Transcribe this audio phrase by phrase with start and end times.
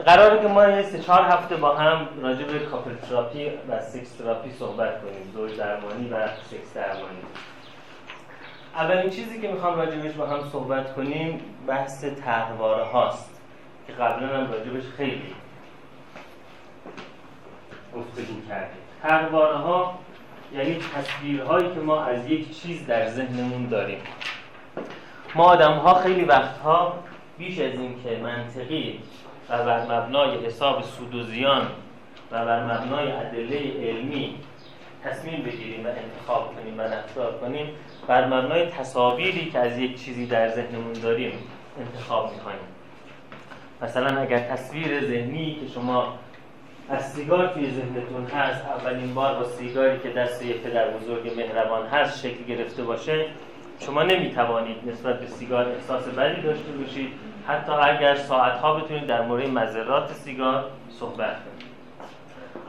[0.00, 4.12] قراره که ما یه سه چهار هفته با هم راجع به couple therapy و sex
[4.12, 5.32] therapy صحبت کنیم.
[5.34, 7.22] زوج درمانی و سکس درمانی.
[8.74, 13.40] اولین چیزی که می‌خوام راجبش با هم صحبت کنیم بحث طرحواره هاست
[13.86, 15.34] که قبلا هم راجبش خیلی
[17.96, 18.82] گفتگو کردیم.
[19.02, 19.98] طرحواره ها
[20.54, 23.98] یعنی تصویرهایی که ما از یک چیز در ذهنمون داریم.
[25.34, 26.94] ما آدم ها خیلی وقتها
[27.38, 29.00] بیش از این که منطقی
[29.52, 31.66] و بر مبنای حساب سود و زیان
[32.30, 34.34] و بر مبنای ادله علمی
[35.04, 37.66] تصمیم بگیریم و انتخاب کنیم و رفتار کنیم
[38.06, 41.32] بر مبنای تصاویری که از یک چیزی در ذهنمون داریم
[41.78, 42.66] انتخاب می‌کنیم.
[43.82, 46.18] مثلا اگر تصویر ذهنی که شما
[46.90, 51.86] از سیگار توی ذهنتون هست اولین بار با سیگاری که دست یک پدر بزرگ مهربان
[51.86, 53.26] هست شکل گرفته باشه
[53.80, 57.12] شما نمی‌توانید نسبت به سیگار احساس بدی داشته باشید.
[57.48, 61.72] حتی اگر ساعتها بتونید در مورد مذرات سیگار صحبت کنید.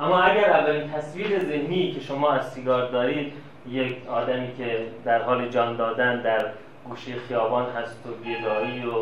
[0.01, 3.33] اما اگر اولین تصویر ذهنی که شما از سیگار دارید
[3.69, 6.45] یک آدمی که در حال جان دادن در
[6.89, 8.93] گوشه خیابان هست و بیدایی و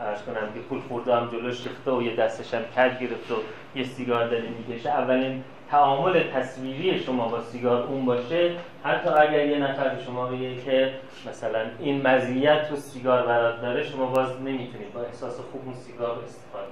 [0.00, 3.34] ارز کنم که پول خورده هم جلوش ریخته و یه دستش هم کج گرفت و
[3.74, 9.58] یه سیگار داره می‌کشه اولین تعامل تصویری شما با سیگار اون باشه حتی اگر یه
[9.58, 10.92] نفر به شما بگه که
[11.28, 16.18] مثلا این مزیت رو سیگار برات داره شما باز نمی‌تونید با احساس خوب اون سیگار
[16.24, 16.68] استفاده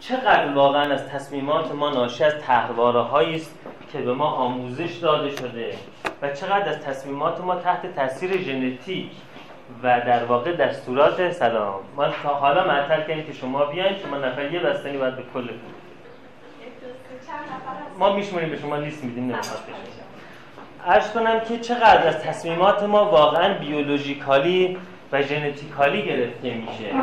[0.00, 3.58] چقدر واقعا از تصمیمات ما ناشی از تحواره است
[3.92, 5.74] که به ما آموزش داده شده
[6.22, 9.10] و چقدر از تصمیمات ما تحت تاثیر ژنتیک
[9.82, 11.80] و در واقع دستورات سلام.
[11.96, 15.48] ما تا حالا معطل کردیم که شما بیاین شما نفر یه بستنی باید به کل
[17.98, 19.58] ما میشمونیم به شما لیست میدیم نمی‌خواد
[20.86, 24.78] عرض کنم که چقدر از تصمیمات ما واقعا بیولوژیکالی
[25.12, 26.94] و ژنتیکالی گرفته میشه.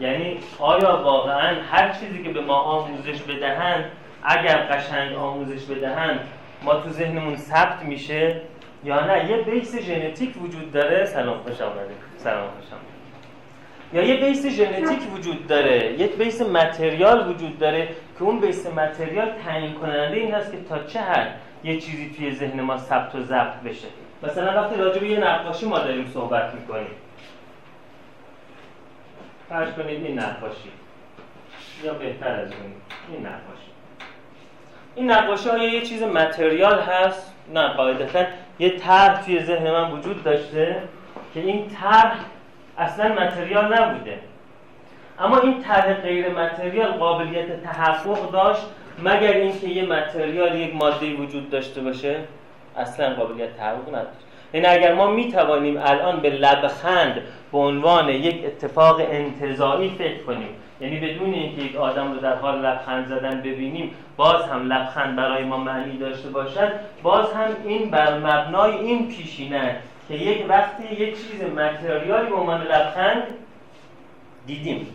[0.00, 3.84] یعنی آیا واقعا هر چیزی که به ما آموزش بدهند
[4.22, 6.20] اگر قشنگ آموزش بدهند
[6.62, 8.40] ما تو ذهنمون ثبت میشه
[8.84, 11.04] یا نه؟ یه بیس ژنتیک وجود داره.
[11.04, 11.96] سلام خوش آمدید.
[12.16, 12.93] سلام خوش
[13.94, 17.88] یا یه بیس ژنتیک وجود داره یک بیس متریال وجود داره
[18.18, 22.34] که اون بیس متریال تعیین کننده این است که تا چه حد یه چیزی توی
[22.34, 23.88] ذهن ما ثبت و ضبط بشه.
[24.22, 26.86] مثلا وقتی راجع به یه نقاشی ما داریم صحبت می‌کنیم.
[29.48, 30.70] فرض کنید این نقاشی.
[31.84, 32.72] یا بهتر از اون
[33.08, 33.70] این نقاشی.
[34.94, 38.24] این نقاشی های یه چیز متریال هست؟ نه قاعدتا
[38.58, 40.82] یه طرح توی ذهن من وجود داشته
[41.34, 42.16] که این طرح
[42.78, 44.18] اصلا متریال نبوده.
[45.18, 48.62] اما این طرح غیر متریال قابلیت تحقق داشت
[48.98, 52.16] مگر اینکه یه متریال یک ماده وجود داشته باشه؟
[52.76, 54.24] اصلا قابلیت تحقق نداشت.
[54.54, 60.48] یعنی اگر ما می توانیم الان به لبخند به عنوان یک اتفاق انتظایی فکر کنیم
[60.80, 65.44] یعنی بدون اینکه یک آدم رو در حال لبخند زدن ببینیم باز هم لبخند برای
[65.44, 69.76] ما معنی داشته باشد باز هم این بر مبنای این پیشینه
[70.08, 73.22] که یک وقتی یک چیز متریالی به عنوان لبخند
[74.46, 74.86] دیدیم.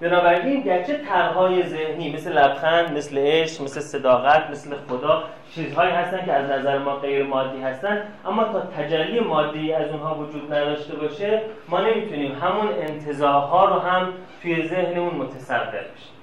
[0.00, 6.32] بنابراین گرچه طرحهای ذهنی مثل لبخند مثل عشق مثل صداقت مثل خدا چیزهایی هستن که
[6.32, 11.42] از نظر ما غیر مادی هستن اما تا تجلی مادی از اونها وجود نداشته باشه
[11.68, 16.14] ما نمی‌تونیم همون انتظاها رو هم توی ذهنمون متصور بشیم.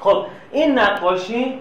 [0.00, 1.58] خب این نقاشی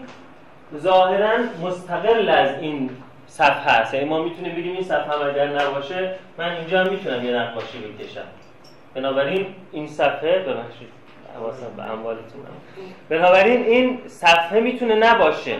[0.77, 2.89] ظاهرا مستقل از این
[3.29, 3.93] صفحه هست.
[3.93, 8.25] یعنی ما می‌تونیم بگیم این صفحه اگر نباشه من اینجا هم می‌تونم یه نقاشی بکشم.
[8.95, 10.87] بنابراین این صفحه ببخشید
[11.35, 12.41] حواسم به اموالتون
[13.09, 15.55] بنابراین این صفحه می‌تونه نباشه.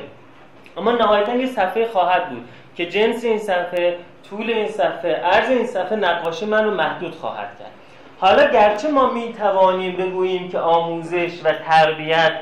[0.77, 3.97] اما نهایتا یه صفحه خواهد بود که جنس این صفحه
[4.29, 7.71] طول این صفحه عرض این صفحه نقاشی من رو محدود خواهد کرد.
[8.19, 12.33] حالا گرچه ما می‌توانیم بگوییم که آموزش و تربیت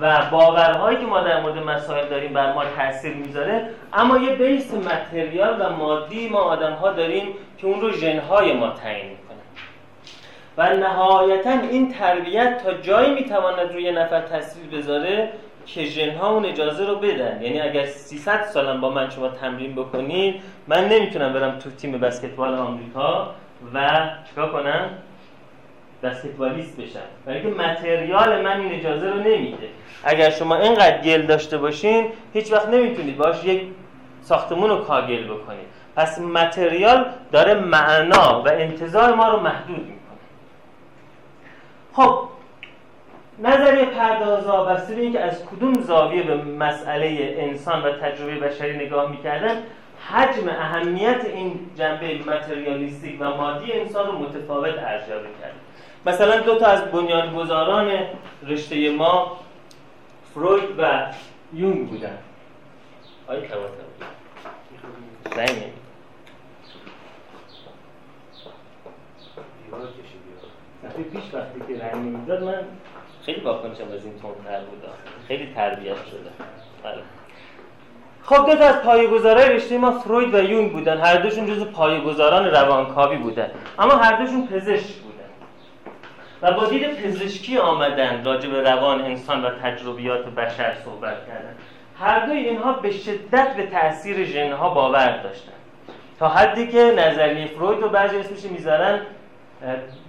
[0.00, 4.74] و باورهایی که ما در مورد مسائل داریم بر ما تاثیر می‌ذاره اما یه بیس
[4.74, 9.38] متریال و مادی ما آدم ها داریم که اون رو ژنهای ما تعیین می‌کنه
[10.56, 15.32] و نهایتا این تربیت تا جایی می‌تواند روی نفر تاثیر بذاره
[15.66, 17.42] که ژنها اون اجازه رو بدن.
[17.42, 22.54] یعنی اگر 300 سالم با من شما تمرین بکنید من نمی‌تونم برم تو تیم بسکتبال
[22.54, 23.34] آمریکا
[23.74, 24.90] و چیکار کنم؟
[26.02, 27.00] بسکتبالیست بشن.
[27.26, 29.68] برای که متریال من این اجازه رو نمیده.
[30.04, 33.62] اگر شما اینقدر گل داشته باشین هیچ وقت نمی‌تونید باش یک
[34.22, 35.66] ساختمون رو کاگل بکنید.
[35.96, 40.18] پس متریال داره معنا و انتظار ما رو محدود می‌کنه.
[41.92, 42.18] خب
[43.42, 49.10] نظریه پردازا بسته به اینکه از کدوم زاویه به مسئله انسان و تجربه بشری نگاه
[49.10, 49.62] می‌کردن
[50.08, 55.52] حجم اهمیت این جنبه متریالیستیک و مادی انسان رو متفاوت ارزیابی کرد.
[56.08, 57.92] مثلا دو تا از بنیانگذاران
[58.46, 59.36] رشته ما
[60.34, 61.06] فروید و
[61.52, 62.18] یونگ بودن.
[63.26, 63.40] آیا
[65.36, 65.62] زنگ.
[70.84, 72.64] دفعه پیش وقتی که رنگ نمی‌داد من
[73.26, 74.14] خیلی واکنشم از این
[74.44, 74.82] تر بود.
[75.28, 76.30] خیلی تربیت شده.
[76.84, 77.02] بله.
[78.22, 80.98] خب دو تا از پایه‌گذارای رشته ما فروید و یونگ بودن.
[80.98, 83.50] هر دوشون جزو پایه‌گذاران روانکاوی بودن.
[83.78, 85.07] اما هر دوشون پزشک
[86.42, 91.54] و با دید پزشکی آمدن راجع به روان انسان و تجربیات بشر صحبت کردن.
[91.98, 95.52] هر دوی اینها به شدت به تاثیر ژنها باور داشتن.
[96.18, 99.00] تا حدی که نظریه فروید رو بعضی اسمش می‌ذارن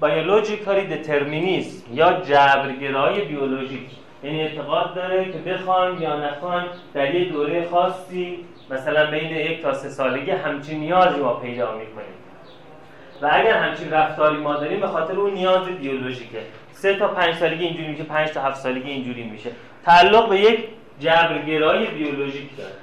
[0.02, 3.90] بیولوژیکالی دترمینیسم یا جبرگرایی بیولوژیک.
[4.24, 9.74] یعنی اعتقاد داره که بخوایم یا نخوایم در یک دوره خاصی مثلا بین یک تا
[9.74, 12.19] سه سالگی همچین نیازی ما پیدا می‌کنیم.
[13.21, 16.39] و اگر همچین رفتاری ما داریم به خاطر اون نیاز بیولوژیکه.
[16.71, 19.50] سه تا پنج سالگی اینجوری میشه پنج تا هفت سالگی اینجوری میشه.
[19.86, 20.68] تعلق به یک
[21.00, 22.74] جبرگرایی بیولوژیک داره.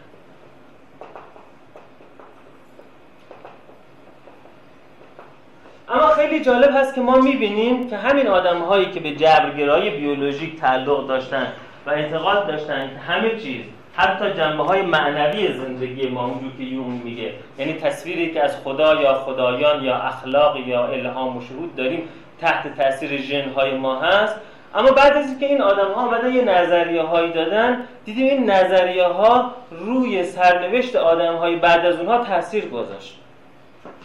[5.89, 10.61] اما خیلی جالب هست که ما می‌بینیم که همین آدم هایی که به جبرگرایی بیولوژیک
[10.61, 11.53] تعلق داشتن
[11.87, 13.65] و اعتقاد داشتن که همه چیز
[13.97, 17.33] حتی جنبه های معنوی زندگی ما اونجور که یون میگه.
[17.59, 22.09] یعنی تصویری که از خدا یا خدایان یا اخلاق یا الهام و شهود داریم
[22.41, 24.37] تحت تاثیر ژن های ما هست.
[24.75, 29.07] اما بعد از اینکه این آدم ها آمدن یه نظریه هایی دادن دیدیم این نظریه
[29.07, 33.19] ها روی سرنوشت آدم های بعد از اونها تاثیر گذاشت.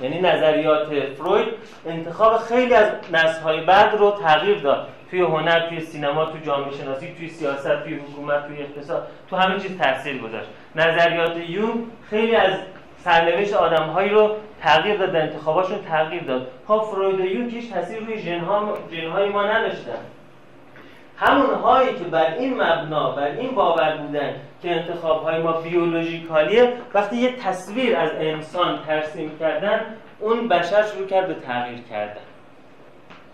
[0.02, 0.88] یعنی نظریات
[1.18, 1.48] فروید
[1.86, 4.88] انتخاب خیلی از نسل‌های بعد رو تغییر داد.
[5.12, 9.60] توی هنر توی سینما توی جامعه شناسی توی سیاست توی حکومت توی اقتصاد تو همه
[9.60, 10.48] چیز تاثیر گذاشت.
[10.76, 12.54] نظریات یون خیلی از
[12.98, 16.48] سرنوشت آدمهایی رو تغییر داد انتخاباشون تغییر داد.
[16.68, 18.20] ها خب فروید و یون هیچ تاثیر روی
[18.92, 20.00] ژن‌های ما نداشتن.
[21.18, 26.74] همون هایی که بر این مبنا بر این باور بودن که انتخاب های ما بیولوژیکالیه.
[26.94, 29.82] وقتی یه تصویر از انسان ترسیم کردن
[30.20, 32.22] اون بشر شروع کرد به تغییر کردن.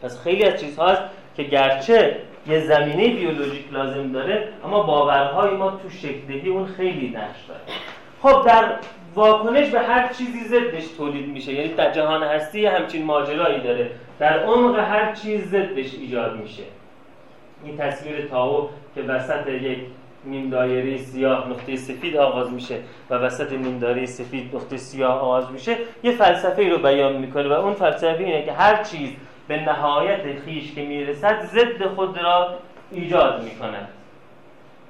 [0.01, 1.01] پس خیلی از چیزهاست
[1.35, 7.45] که گرچه یه زمینه بیولوژیک لازم داره اما باورهای ما تو شکلدهی اون خیلی نقش
[7.47, 7.61] داره.
[8.21, 8.73] خب در
[9.15, 11.53] واکنش به هر چیزی ضدش تولید میشه.
[11.53, 13.91] یعنی در جهان هستی همچین ماجرایی داره.
[14.19, 16.63] در عمق هر چیز ضدش ایجاد میشه.
[17.63, 19.79] این تصویر تاو که وسط یک
[20.27, 22.79] نیم دایره سیاه نقطه سفید آغاز میشه
[23.09, 25.77] و وسط نیم دایره سفید نقطه سیاه آغاز میشه.
[26.03, 29.09] یه فلسفه ای رو بیان می‌کنه و اون فلسفه اینه که هر چیز
[29.47, 32.49] به نهایت خیش که می‌رسد ضد خود را
[32.91, 33.87] ایجاد می‌کند.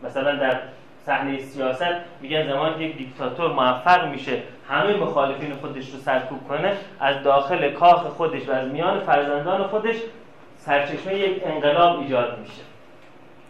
[0.04, 0.60] مثلا در
[1.06, 7.24] صحنه سیاست میگن زمان یک دیکتاتور موفق میشه همه مخالفین خودش رو سرکوب کنه از
[7.24, 9.96] داخل کاخ خودش و از میان فرزندان خودش
[10.58, 12.62] سرچشمه یک انقلاب ایجاد میشه.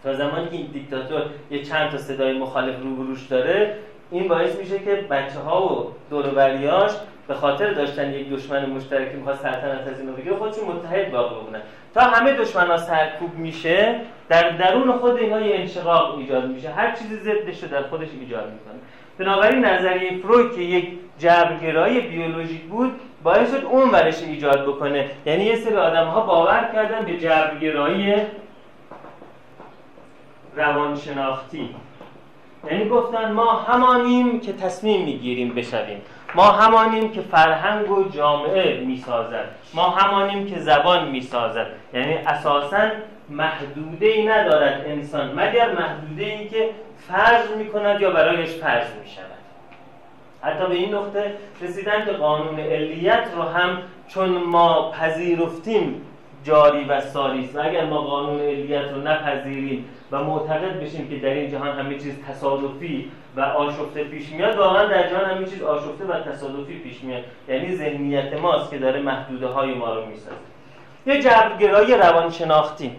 [0.03, 1.21] تا زمانی که این دیکتاتور
[1.51, 3.77] یه چند تا صدای مخالف روبروش داره
[4.11, 6.91] این باعث میشه که بچه ها و دوروبریاش
[7.27, 11.35] به خاطر داشتن یک دشمن مشترک که می‌خواد سلطنت از اینو بگیره خودشون متحد باقی
[11.35, 11.61] بمونن.
[11.93, 13.95] تا همه دشمن ها سرکوب میشه
[14.29, 16.69] در درون خود اینها یه انشقاق ایجاد میشه.
[16.69, 18.79] هر چیزی ضدش رو در خودش ایجاد می‌کنه.
[19.17, 20.89] بنابراین نظریه فروید که یک
[21.19, 22.91] جبرگرایی بیولوژیک بود
[23.23, 25.05] باعث شد اون ورش ایجاد بکنه.
[25.25, 28.15] یعنی یه سری آدم ها باور کردن به جبرگرایی
[30.57, 31.75] روانشناختی.
[32.71, 36.01] یعنی گفتن ما همانیم که تصمیم می‌گیریم بشویم.
[36.35, 39.45] ما همانیم که فرهنگ و جامعه می‌سازد.
[39.73, 41.67] ما همانیم که زبان می‌سازد.
[41.93, 42.89] یعنی اساسا
[43.29, 45.31] محدوده ای ندارد انسان.
[45.31, 46.69] مگر محدوده ای که
[47.07, 49.25] فرض می‌کند یا برایش فرض می‌شود.
[50.41, 56.01] حتی به این نقطه رسیدن که قانون علیت رو هم چون ما پذیرفتیم
[56.47, 57.55] جاری و ساری است.
[57.55, 61.97] و اگر ما قانون علیت رو نپذیریم و معتقد بشیم که در این جهان همه
[61.97, 67.03] چیز تصادفی و آشفته پیش میاد واقعا در جهان همه چیز آشفته و تصادفی پیش
[67.03, 67.23] میاد.
[67.49, 70.35] یعنی ذهنیت ماست که داره محدوده های ما رو می‌سازه.
[71.05, 72.91] یه جبرگرایی روانشناختی.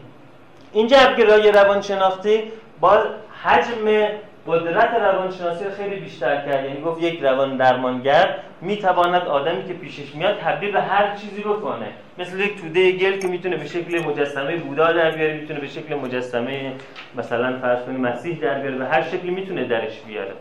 [0.73, 2.43] این جبرگرایی روانشناختی
[2.81, 2.99] با
[3.43, 4.09] حجم
[4.49, 6.65] قدرت روانشناسی رو خیلی بیشتر کرد.
[6.65, 11.61] یعنی گفت یک روان درمانگر می‌تواند آدمی که پیشش میاد تبدیل به هر چیزی رو
[11.61, 11.87] کنه.
[12.19, 15.95] مثل یک توده گل که می‌تونه به شکل مجسمه بودا در بیاره می‌تونه به شکل
[15.95, 16.73] مجسمه
[17.17, 20.33] مثلا فرض کنید مسیح در بیاره به هر شکلی می‌تونه درش بیاره.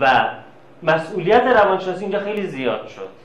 [0.00, 0.28] و
[0.82, 3.21] مسئولیت روانشناسی اینجا خیلی زیاد شد.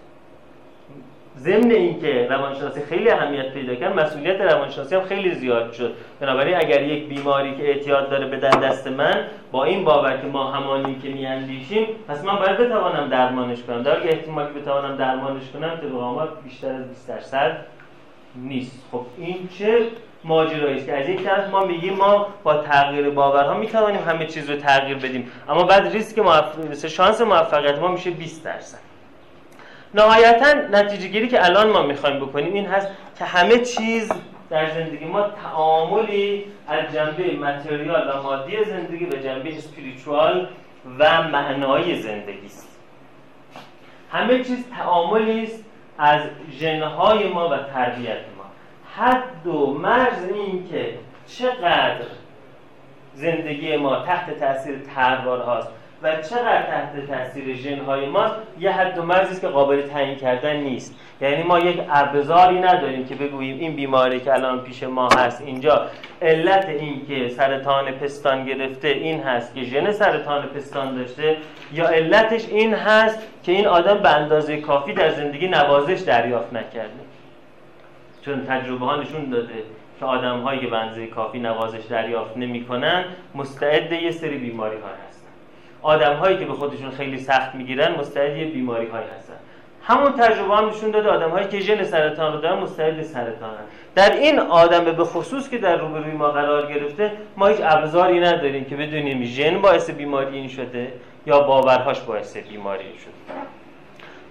[1.37, 5.93] ضمن اینکه روانشناسی خیلی اهمیت پیدا کرد مسئولیت روانشناسی هم خیلی زیاد شد.
[6.19, 10.51] بنابراین اگر یک بیماری که اعتیاد داره به دست من با این باور که ما
[10.51, 13.83] همانی که میاندیشیم پس من باید بتوانم درمانش کنم.
[13.83, 17.57] در که احتمالی بتوانم درمانش کنم طبق آمار بیشتر از 20 درصد
[18.35, 18.85] نیست.
[18.91, 19.87] خب این چه
[20.23, 24.49] ماجرایی است که از یک طرف ما میگیم ما با تغییر باورها می‌توانیم همه چیز
[24.49, 26.87] رو تغییر بدیم اما بعد ریسک موفق...
[26.87, 28.86] شانس موفقیت ما میشه 20 درصد.
[29.97, 32.87] نهایتا نتیجه گیری که الان ما می‌خوایم بکنیم این هست
[33.19, 34.11] که همه چیز
[34.49, 40.47] در زندگی ما تعاملی از جنبه متریال و مادی زندگی به جنبه اسپریچوال
[40.99, 42.79] و معنایی زندگی است.
[44.11, 45.63] همه چیز تعاملی است
[45.97, 46.21] از
[46.59, 48.45] ژنهای ما و تربیت ما.
[48.95, 50.93] حد و مرز این که
[51.27, 52.05] چقدر
[53.13, 55.69] زندگی ما تحت تاثیر تروار هاست
[56.03, 60.95] و چقدر تحت تاثیر ژنهای ماست؟ یه حد و مرزی که قابل تعیین کردن نیست.
[61.21, 65.87] یعنی ما یک ابزاری نداریم که بگوییم این بیماری که الان پیش ما هست اینجا.
[66.21, 71.37] علت این که سرطان پستان گرفته این هست که ژن سرطان پستان داشته
[71.73, 76.99] یا علتش این هست که این آدم به اندازه کافی در زندگی نوازش دریافت نکرده.
[78.21, 79.63] چون تجربه ها نشون داده
[79.99, 84.87] که آدم هایی که به اندازه کافی نوازش دریافت نمی‌کنن مستعد یه سری بیماری ها
[84.87, 85.06] هستن.
[85.81, 89.33] آدم هایی که به خودشون خیلی سخت می‌گیرن مستعد بیماری های هستن.
[89.87, 93.67] همون تجربه هم نشون داده آدم هایی که ژن سرطان رو دارن مستعد سرطان هست
[93.95, 98.65] در این آدم به خصوص که در روبروی ما قرار گرفته ما هیچ ابزاری نداریم
[98.65, 100.93] که بدونیم ژن باعث بیماری این شده
[101.25, 103.11] یا باورهاش باعث بیماری این شده.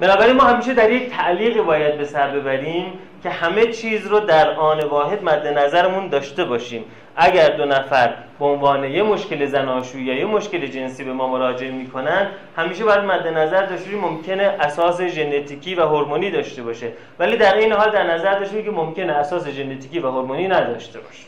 [0.01, 4.51] بنابراین ما همیشه در یک تعلیقی باید به سر ببریم که همه چیز رو در
[4.51, 6.85] آن واحد مد نظرمون داشته باشیم.
[7.17, 11.71] اگر دو نفر به عنوان یه مشکل زناشویی یا یه مشکل جنسی به ما مراجعه
[11.71, 16.93] می‌کنن همیشه باید مد نظر داشته ممکنه اساس ژنتیکی و هورمونی داشته باشه.
[17.19, 21.27] ولی در این حال در نظر داشته که ممکنه اساس ژنتیکی و هورمونی نداشته باشه.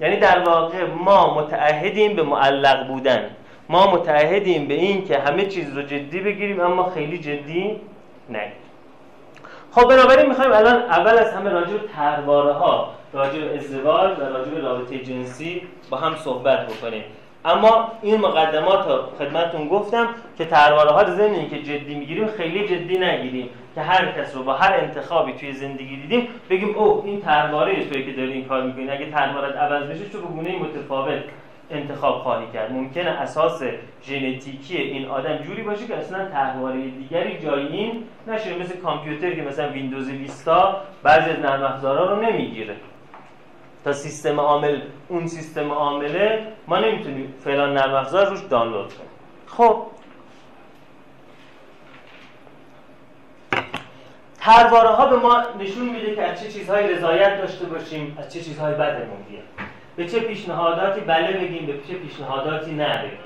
[0.00, 3.30] یعنی در واقع ما متعهدیم به معلق بودن.
[3.68, 7.76] ما متعهدیم به این که همه چیز رو جدی بگیریم اما خیلی جدی
[8.28, 8.52] نگیریم.
[9.72, 11.72] خب بنابراین می‌خوایم الان اول از همه راجع
[12.26, 17.04] به ها راجع به ازدواج و راجع به رابطه جنسی با هم صحبت بکنیم.
[17.44, 22.98] اما این مقدمات رو خدمتتون گفتم که ترواره ها رو که جدی می‌گیریم خیلی جدی
[22.98, 27.84] نگیریم که هر کس رو با هر انتخابی توی زندگی دیدیم بگیم او این ترواره
[27.84, 28.90] توی که داری این کار می‌کنی.
[28.90, 31.22] اگه تروارت عوض بشه به گونه متفاوت
[31.70, 33.62] انتخاب خواهی کرد؟ ممکنه اساس
[34.04, 38.58] ژنتیکی این آدم جوری باشه که اصلا تحواره دیگری جای این نشه.
[38.58, 42.74] مثل کامپیوتر که مثلا ویندوز ویستا بعضی از نرم رو نمی‌گیره.
[43.84, 49.10] تا سیستم عامل اون سیستم عامله ما نمی‌تونیم فلان نرم افزار روش دانلود کنیم.
[49.46, 49.86] خب.
[54.40, 58.40] ترواره ها به ما نشون میده که از چه چیزهایی رضایت داشته باشیم از چه
[58.40, 59.44] چیزهایی بدمون بیاد.
[59.96, 63.18] به چه پیشنهاداتی بله بگیم به چه پیشنهاداتی نه بگیم.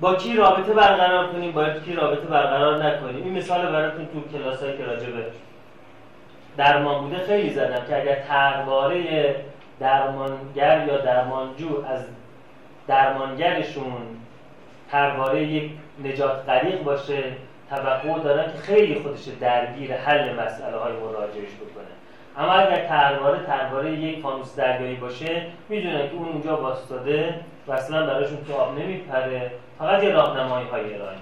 [0.00, 3.24] با کی رابطه برقرار کنیم باید کی رابطه برقرار نکنیم.
[3.24, 5.26] این مثال براتون تو کلاسایی که راجع به
[6.56, 9.34] درمان بوده خیلی زدم که اگر ترواره
[9.80, 12.04] درمانگر یا درمانجو از
[12.88, 14.02] درمانگرشون
[14.90, 15.70] ترواره یک
[16.04, 17.22] نجات غریق باشه
[17.70, 21.92] توقع دارن که خیلی خودش درگیر حل مسئله های مراجعش بکنه.
[22.38, 27.34] اما اگر ترواره ترواره یک فانوس دریایی باشه می‌دونن که اون اونجا باستاده
[27.66, 31.16] و اصلا براشون تو آب نمیپره فقط یه راهنمایی های ارائه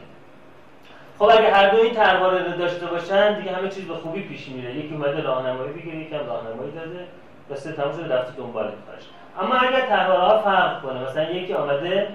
[1.20, 4.48] خب اگه هر دو این ترواره رو داشته باشن دیگه همه چیز به خوبی پیش
[4.48, 4.74] میره.
[4.74, 7.06] یکی اومده راهنمایی بگیره یکم راهنمایی داده
[7.50, 9.02] بس تموم شده رفته دنبال کارش.
[9.40, 12.08] اما اگر ترواره فرق کنه مثلا یکی آمده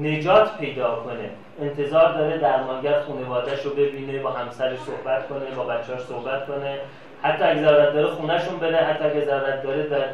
[0.00, 6.00] نجات پیدا کنه انتظار داره درمانگر خانواده‌ش رو ببینه با همسرش صحبت کنه با بچه‌اش
[6.00, 6.78] صحبت کنه.
[7.22, 10.04] حتی اگه ضرورت داره خونهشون بده حتی اگه ضرورت داره در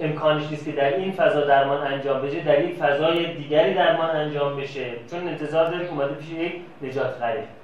[0.00, 4.56] امکانش نیست که در این فضا درمان انجام بشه در این فضای دیگری درمان انجام
[4.56, 4.86] بشه.
[5.10, 7.61] چون انتظار داره که اومده پیش یک نجات خرید.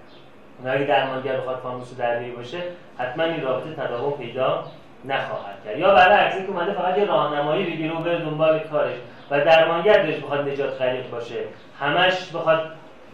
[0.66, 2.58] اگه درمانگر بخواد فانوس دریایی باشه
[2.98, 4.64] حتما این رابطه تداوم پیدا
[5.04, 5.78] نخواهد کرد.
[5.78, 8.94] یا برعکس که اومده فقط یه راهنمایی بگیره و بره دنبال کارش
[9.30, 11.40] و درمانگر بهش بخواد نجات خرید باشه.
[11.80, 12.62] همش بخواد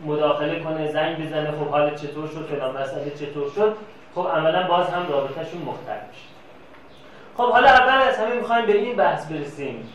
[0.07, 3.77] مداخله کنه زنگ بزنه خب حال چطور شد فلان مسئله چطور شد
[4.15, 6.29] خب عملا باز هم رابطهشون مختلف میشه.
[7.37, 9.89] خب حالا اول از همه می‌خوایم به این بحث برسیم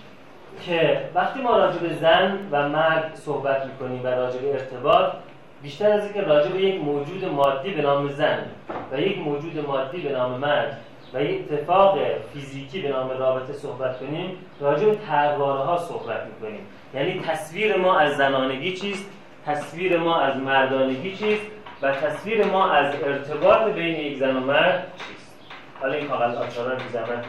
[0.66, 5.14] که وقتی ما راجع به زن و مرد صحبت می‌کنیم و راجع به ارتباط
[5.62, 8.46] بیشتر از اینکه راجع به یک موجود مادی به نام زن
[8.92, 10.78] و یک موجود مادی به نام مرد
[11.14, 11.98] و یک اتفاق
[12.34, 16.62] فیزیکی به نام رابطه صحبت کنیم راجع به ها صحبت می‌کنیم.
[16.94, 19.10] یعنی تصویر ما از زنانگی چیست؟
[19.46, 21.46] تصویر ما از مردانگی چیست؟
[21.82, 25.36] و تصویر ما از ارتباط بین یک زن و مرد چیست؟
[25.82, 27.26] حالا این کاغذ آچارا رو زحمت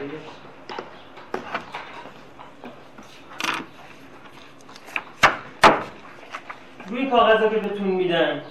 [6.91, 8.41] روی کاغذ که بهتون میدن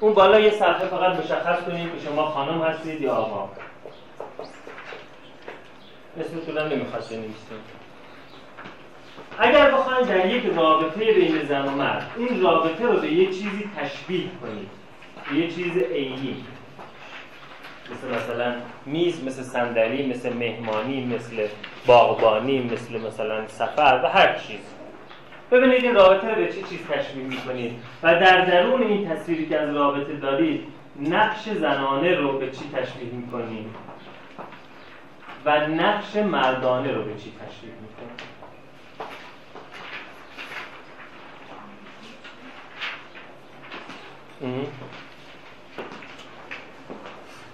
[0.00, 3.48] اون بالا یه صفحه فقط مشخص کنید که شما خانم هستید یا آقا.
[6.20, 7.76] اسمتون هم نمی‌خواست بنویسید
[9.38, 13.70] اگر بخواید در یک رابطه بین زن و مرد این رابطه رو به یه چیزی
[13.76, 14.68] تشبیه کنید.
[15.30, 16.44] به یه چیز عینی.
[17.90, 18.54] مثل مثلا
[18.86, 21.48] میز مثل صندلی مثل مهمانی مثل
[21.86, 24.75] باغبانی مثل مثلا سفر و هر چیز.
[25.50, 27.72] ببینید این رابطه به چه چیز تشبیه می‌کنید
[28.02, 30.64] و در درون این تصویری که از رابطه دارید
[31.00, 33.66] نقش زنانه رو به چی تشبیه می‌کنید؟
[35.44, 38.36] و نقش مردانه رو به چی تشبیه می‌کنید؟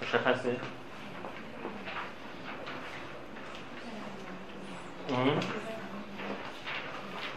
[0.02, 0.56] مشخصه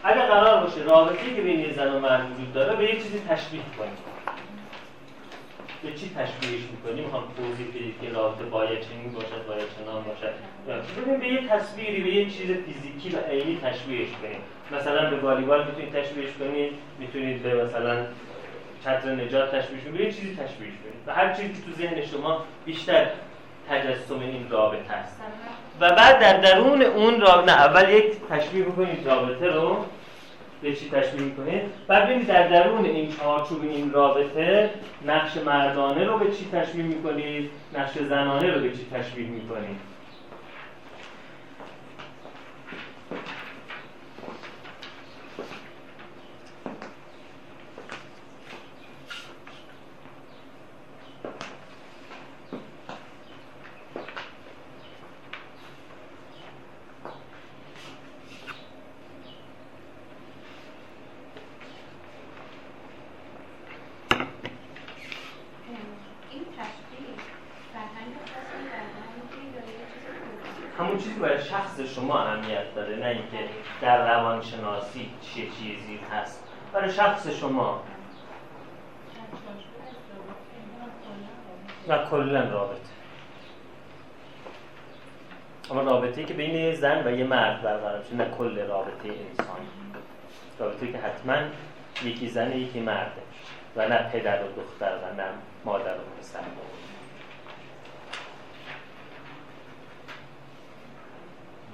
[0.04, 3.62] اگر قرار باشه رابطه که بین زن و مرد وجود داره به یه چیزی تشبیه
[3.78, 3.98] کنیم.
[5.82, 10.32] به چی تشبیهش می‌کنیم؟ می‌خوام توضیح بدید که رابطه باید چنین باشد باید چنان باشد.
[10.96, 14.40] ببین به یه تصویری به یه چیز فیزیکی و عینی تشبیهش کنیم.
[14.72, 18.06] مثلا به والیبال می‌تونید تشبیهش کنید می‌تونید به مثلا
[18.84, 21.00] چتر نجات تشبیهش کنید به یه چیزی تشبیهش کنید.
[21.06, 23.06] و هر چیزی که تو ذهن شما بیشتر
[23.70, 25.20] تجسم این رابطه است.
[25.80, 29.84] و بعد در درون اون رابطه اول یک تشبیه بکنید رابطه رو.
[30.62, 34.70] به چی تشبیه می‌کنید بعد ببینید در درون این چارچوب این رابطه
[35.06, 39.96] نقش مردانه رو به چی تشبیه می‌کنید؟ نقش زنانه رو به چی تشبیه می‌کنید
[71.96, 73.48] شما اهمیت داره نه اینکه
[73.80, 77.82] در روانشناسی چه چیزی هست برای شخص شما
[81.88, 82.80] و کلا رابطه
[85.70, 86.34] اما رابطه که
[87.16, 89.56] زن و یه مرد برقرار میشه نه کل رابطه انسان.
[90.58, 91.36] رابطه که حتما
[92.04, 93.22] یکی زن یکی مرده
[93.76, 95.24] و نه پدر و دختر و نه
[95.64, 96.38] مادر و پسر.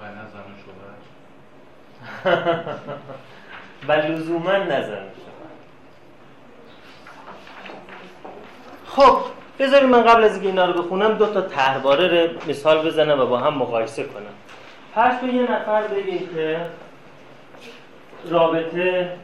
[0.01, 0.43] و نزن
[3.89, 5.09] و لزوما نزن
[8.87, 9.19] خب
[9.59, 13.27] بذارید من قبل از اینکه اینا رو بخونم دو تا تهرباره رو مثال بزنم و
[13.27, 14.35] با هم مقایسه کنم.
[14.95, 16.61] پس تو یه نفر بگید که
[18.31, 19.17] رابطه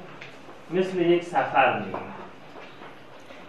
[0.70, 2.02] مثل یک سفر میمونه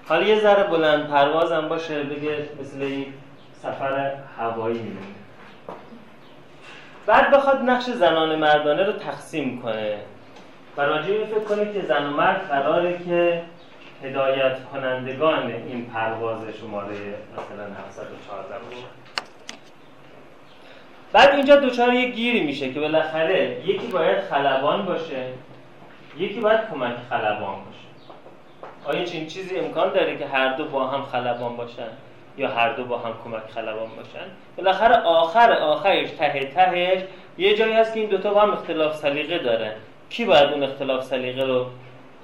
[0.07, 3.07] حالا یه ذره بلند پروازم باشه بگه مثل یک
[3.53, 5.19] سفر هوایی میمونه
[7.05, 9.97] بعد بخواد نقش زنان مردانه رو تقسیم کنه.
[10.77, 13.43] و راجع فکر کنید که زن و مرد قراره که
[14.03, 16.95] هدایت کنندگان این پرواز شماره
[17.33, 18.83] مثلا 714 باشه.
[21.13, 25.25] بعد اینجا دوچار یه گیری میشه که بالاخره یکی باید خلبان باشه
[26.17, 27.79] یکی باید کمک خلبان باشه.
[28.85, 31.87] آیا چنین چیزی امکان داره که هر دو با هم خلبان باشن
[32.37, 34.25] یا هر دو با هم کمک خلبان باشن؟
[34.57, 37.01] بالاخره آخر آخرش ته تهش
[37.37, 39.75] یه جایی هست که این دوتا با هم اختلاف سلیقه داره.
[40.09, 41.65] کی باید اون اختلاف سلیقه رو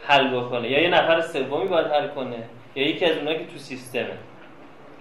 [0.08, 2.44] حل بکنه؟ یا یه نفر سومی باید حل کنه؟
[2.76, 4.18] یا یکی از اونایی که تو سیستمه؟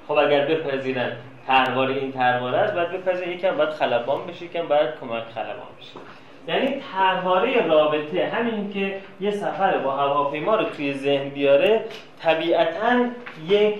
[0.09, 1.13] خب اگر بپذیرن
[1.47, 6.01] تروار این ترواره است باید بپذیرن یکم باید خلبان بشه یکم باید کمک خلبان بشه.
[6.49, 11.85] یعنی ترواره رابطه همین که یه سفر با هواپیما رو توی ذهن بیاره
[12.23, 13.05] طبیعتا
[13.49, 13.75] یک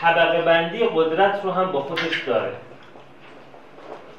[0.00, 2.52] طبقه بندی قدرت رو هم با خودش داره.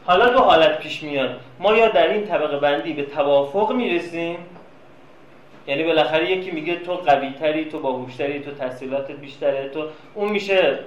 [0.05, 1.39] حالا دو حالت پیش میاد.
[1.59, 4.37] ما یا در این طبقه بندی به توافق می‌رسیم
[5.67, 10.79] یعنی بالاخره یکی میگه تو قوی تری تو باهوشتری تو تحصیلاتت بیشتره تو اون میشه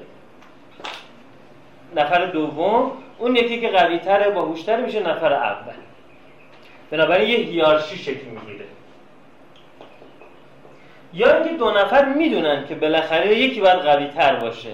[1.96, 2.92] نفر دوم.
[3.18, 5.72] اون یکی که قوی تره باهوشتره میشه نفر اول.
[6.90, 8.64] بنابراین یه هیارشی شکل می‌گیره.
[11.14, 14.70] یا اینکه دو نفر می‌دونن که بالاخره یکی باید قوی تر باشه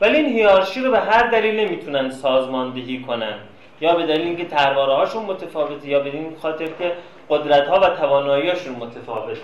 [0.00, 3.34] ولی این هیارشی رو به هر دلیل نمی‌تونن سازماندهی کنن.
[3.80, 6.92] یا به دلیل اینکه ترواره هاشون متفاوته یا به این خاطر که
[7.30, 9.38] قدرت ها و تواناییاشون متفاوت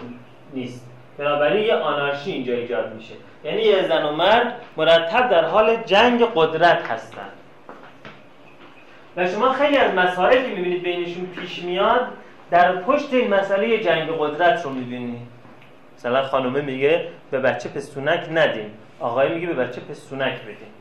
[0.55, 0.87] نیست.
[1.19, 3.14] بنابراین یه آنارشی اینجا ایجاد میشه.
[3.45, 7.29] یعنی یه زن و مرد مرتب در حال جنگ قدرت هستن
[9.16, 12.07] و شما خیلی از مسائلی که می‌بینید بینشون پیش میاد
[12.51, 15.21] در پشت این مسئله جنگ قدرت رو می‌بینید
[15.97, 20.73] مثلا خانومه میگه به بچه پستونک ندیم آقای میگه به بچه پستونک بدیم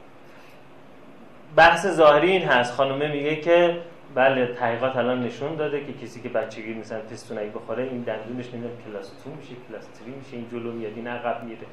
[1.55, 2.73] بحث ظاهری این هست.
[2.73, 3.77] خانومه میگه که
[4.15, 8.73] بله تحقیقات الان نشون داده که کسی که بچگی مثلا پستونک بخوره این دندونش نمی‌دونم
[8.85, 11.67] کلاس 2 میشه کلاس 3 میشه این جلو میاد این عقب میره.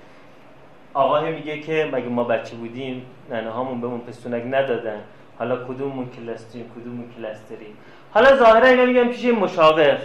[0.95, 5.01] آقای میگه که مگه ما بچه بودیم ننه هامون بهمون پستونک ندادن.
[5.39, 7.77] حالا کدوممون کلاستریم کدوممون کلاستریم
[8.11, 9.99] حالا ظاهرا اینا میگن پیش مشاور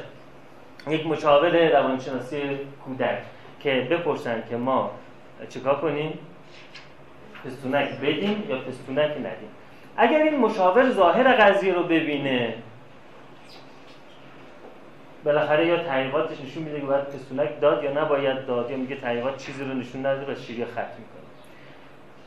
[0.88, 2.42] یک مشاور روانشناسی
[2.86, 3.18] کودک
[3.60, 4.92] که بپرسن که ما
[5.50, 6.20] چیکار کنیم؟
[7.46, 9.50] پستونک بدیم یا پستونک ندیم؟
[9.98, 12.54] اگر این مشاور ظاهر قضیه رو ببینه
[15.24, 19.38] بالاخره یا تحقیقاتش نشون میده که باید پستونک داد یا نباید داد یا میگه تحقیقات
[19.38, 21.22] چیزی رو نشون نداده و شیری ختم می‌کنه.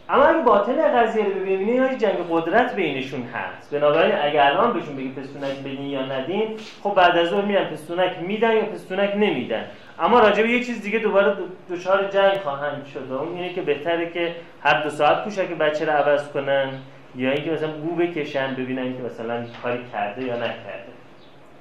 [0.08, 3.74] اما اگه باطن قضیه رو ببینید یا جنگ قدرت بینشون هست.
[3.74, 8.12] بنابراین اگر الان بهشون بگی پستونک بدین یا ندین خب بعد از اون میرن پستونک
[8.20, 9.64] میدن یا پستونک نمیدن.
[9.98, 11.36] اما راجع به یه چیز دیگه دوباره
[11.70, 15.92] دچار جنگ خواهند شد اون اینه که بهتره که هر دو ساعت پوشک بچه رو
[15.92, 16.68] عوض کنن.
[17.16, 20.92] یا اینکه مثلا بو بکشن ببینن که مثلا کاری کرده یا نکرده.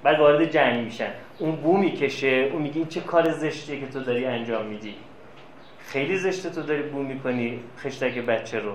[0.04, 1.10] بعد وارد جنگ میشن.
[1.40, 4.96] اون بو می‌کشه اون میگه این چه کار زشتیه که تو داری انجام میدی؟
[5.80, 8.72] خیلی زشته تو داری بو می‌کنی خشتک بچه رو.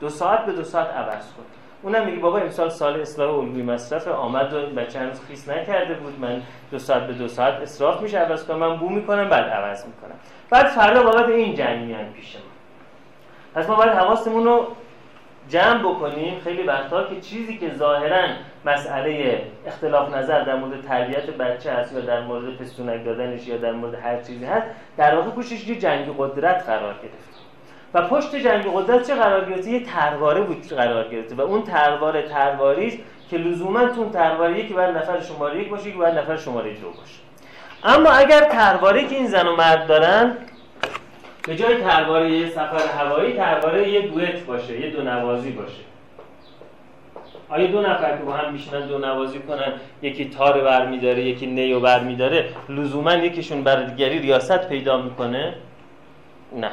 [0.00, 1.42] دو ساعت به دو ساعت عوض کن.
[1.82, 6.20] اونم میگه بابا امسال سال اصلاح الگوی مصرف آمد و بچه هنوز خیس نکرده بود.
[6.20, 8.58] من دو ساعت به دو ساعت اصراف میشه عوض کنم.
[8.58, 10.14] من بو می‌کنم بعد عوض می‌کنم.
[10.50, 12.42] بعد فردا بابت این جنگ میان پیش ما.
[13.54, 14.66] پس ما باید حواسمون رو
[15.50, 18.22] جمع بکنیم خیلی وقتا که چیزی که ظاهرا
[18.64, 23.72] مسئله اختلاف نظر در مورد تربیت بچه هست یا در مورد پستونک دادنش یا در
[23.72, 27.30] مورد هر چیزی هست در واقع پشتش یه جنگ قدرت قرار گرفت.
[27.94, 32.22] و پشت جنگ قدرت چه قرار گرفته؟ یه ترواره بود قرار گرفته و اون ترواره
[32.22, 36.36] ترواری که لزوما تو اون ترواره یکی باید نفر شماره یک باشه یکی باید نفر
[36.36, 37.20] شماره دو باشه.
[37.84, 40.36] اما اگر ترواره که این زن و مرد دارن
[41.46, 45.82] به جای ترواره یه سفر هوایی ترواره یه دوئت باشه یه دو نوازی باشه.
[47.48, 49.72] آیا دو نفر که با هم میشنن دو نوازی کنن؟
[50.02, 52.48] یکی تار بر میداره یکی نیو بر میداره.
[52.68, 55.54] لزوما یکیشون بر دیگری ریاست پیدا می‌کنه؟
[56.56, 56.70] نه.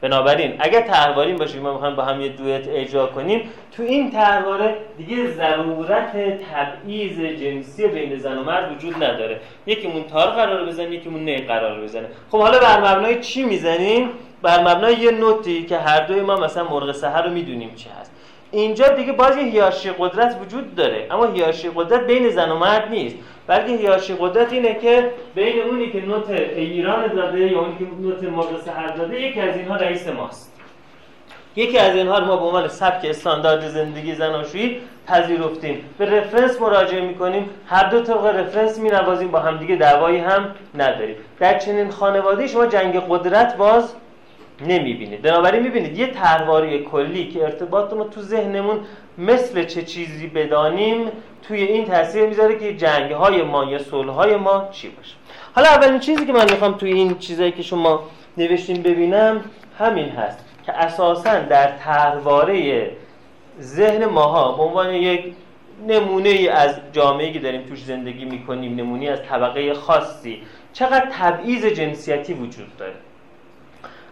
[0.00, 4.76] بنابراین اگر تحواریم باشیم ما می‌خوایم با هم یه دوئت اجرا کنیم تو این تحواره
[4.98, 6.12] دیگه ضرورت
[6.52, 9.40] تبعیض جنسی بین زن و مرد وجود نداره.
[9.66, 12.06] یکیمون تار قرار بزنه یکیمون نی قرار بزنه.
[12.30, 14.10] خب حالا بر مبنای چی می‌زنیم؟
[14.42, 18.12] بر مبنای یه نوتی که هر دوی ما مثلا مرغ سحر رو می‌دونیم چی هست.
[18.50, 22.90] اینجا دیگه باز یه هیاشی قدرت وجود داره اما هیاشی قدرت بین زن و مرد
[22.90, 23.16] نیست.
[23.46, 28.22] بلکه هیاشی قدرت اینه که بین اونی که نوت ایران داده یا اونی که نوت
[28.22, 30.52] مرغ سحر داده یکی از اینها رئیس ماست.
[31.56, 35.84] یکی از اینها رو ما به عنوان سبک استاندارد زندگی زناشویی پذیرفتیم.
[35.98, 37.50] به رفرنس مراجعه می‌کنیم.
[37.66, 39.28] هر دو طبق رفرنس مینوازیم.
[39.30, 41.16] با همدیگه دعوایی هم نداریم.
[41.40, 43.94] در چنین خانواده شما جنگ قدرت باز
[44.60, 45.22] نمی‌بینید.
[45.22, 48.80] بنابراین می‌بینید یه ترواری کلی که ارتباط ما تو ذهنمون
[49.18, 51.08] مثل چه چیزی بدانیم
[51.48, 55.14] توی این تاثیر می‌ذاره که جنگ های ما یا صلح های ما چی باشه.
[55.54, 58.00] حالا اولین چیزی که من می‌خوام توی این چیزایی که شما
[58.36, 59.44] نوشتین ببینم
[59.78, 62.90] همین هست که اساسا در ترواره
[63.60, 65.34] ذهن ماها به عنوان یک
[65.88, 71.66] نمونه ای از جامعه که داریم توش زندگی می‌کنیم نمونه از طبقه خاصی چقدر تبعیض
[71.66, 72.94] جنسیتی وجود داره.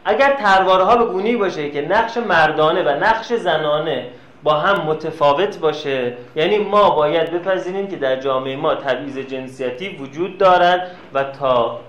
[0.05, 4.07] اگر ترواره ها به گونی باشه که نقش مردانه و نقش زنانه
[4.44, 6.14] با هم متفاوت باشه.
[6.37, 11.80] یعنی ما باید بپذیریم که در جامعه ما تبعیض جنسیتی وجود دارد و تا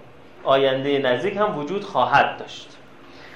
[0.43, 2.69] آینده نزدیک هم وجود خواهد داشت.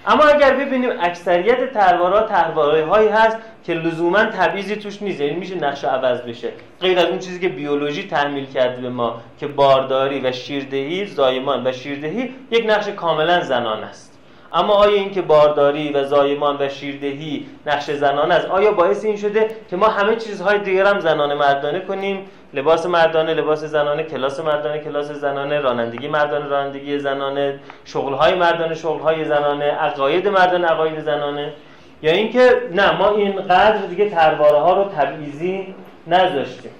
[0.08, 5.56] اما اگر ببینیم اکثریت تروارا ترواره هایی هست که لزوما تبعیضی توش نیست یعنی میشه
[5.56, 6.50] نقش عوض بشه.
[6.82, 11.68] غیر از اون چیزی که بیولوژی تحمیل کرده به ما که بارداری و شیردهی زایمان
[11.68, 14.09] و شیردهی یک نقش کاملا زنان است.
[14.54, 19.48] اما آیا اینکه بارداری و زایمان و شیردهی نقش زنان است؟ آیا باعث این شده
[19.70, 24.80] که ما همه چیزهای دیگر هم زنانه مردانه کنیم؟ لباس مردانه لباس زنانه کلاس مردانه
[24.80, 31.54] کلاس زنانه رانندگی مردانه رانندگی زنانه شغلهای مردانه شغلهای زنانه عقاید مردانه عقاید زنانه.
[32.02, 35.76] یا اینکه نه ما اینقدر دیگه ترواره ها رو تبعیضی
[36.08, 36.72] نذاشتیم.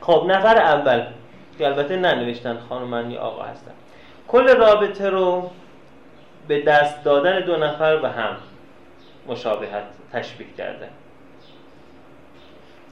[0.00, 1.02] خب نفر اول.
[1.58, 3.70] که البته ننوشتن خانم آقا هستن.
[4.28, 5.50] کل رابطه رو
[6.52, 8.36] به دست دادن دو نفر به هم
[9.28, 10.88] مشابهت تشبیه کرده.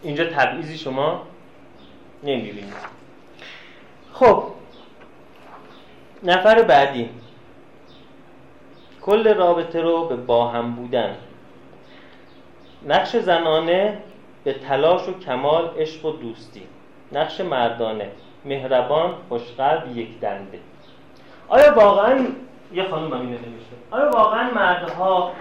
[0.02, 1.22] اینجا تبعیضی شما
[2.22, 2.74] نمی‌بینید.
[4.12, 4.44] خب
[6.22, 7.08] نفر بعدی.
[9.02, 11.16] کل رابطه رو به با هم بودن.
[12.88, 13.98] نقش زنانه
[14.44, 16.62] به تلاش و کمال عشق و دوستی.
[17.12, 18.10] نقش مردانه
[18.44, 20.58] مهربان خوشقلب یک دنده
[21.48, 22.26] آیا واقعا
[22.72, 25.32] یه خانم هم اینو نمیشه آیا واقعا مردها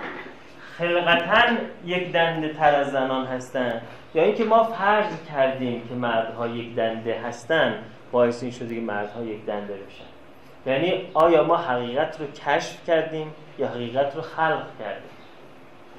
[0.78, 3.82] خلقتا یک دنده تر از زنان هستن؟
[4.16, 7.76] یا اینکه ما فرض کردیم که مردها یک دنده هستن
[8.12, 10.04] باعث این شده که مردها یک دنده بشن.
[10.66, 15.12] یعنی آیا ما حقیقت رو کشف کردیم یا حقیقت رو خلق کردیم؟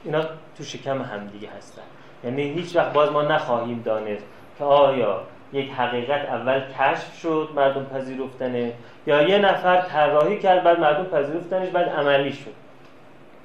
[0.05, 0.23] اینا
[0.59, 1.83] تو شکم همدیگه هستن.
[2.25, 4.25] یعنی هیچ وقت باز ما نخواهیم دانست
[4.59, 8.73] که آیا یک حقیقت اول کشف شد مردم پذیرفتنه
[9.07, 12.53] یا یه نفر طراحی کرد بعد مردم پذیرفتنش بعد عملی شد.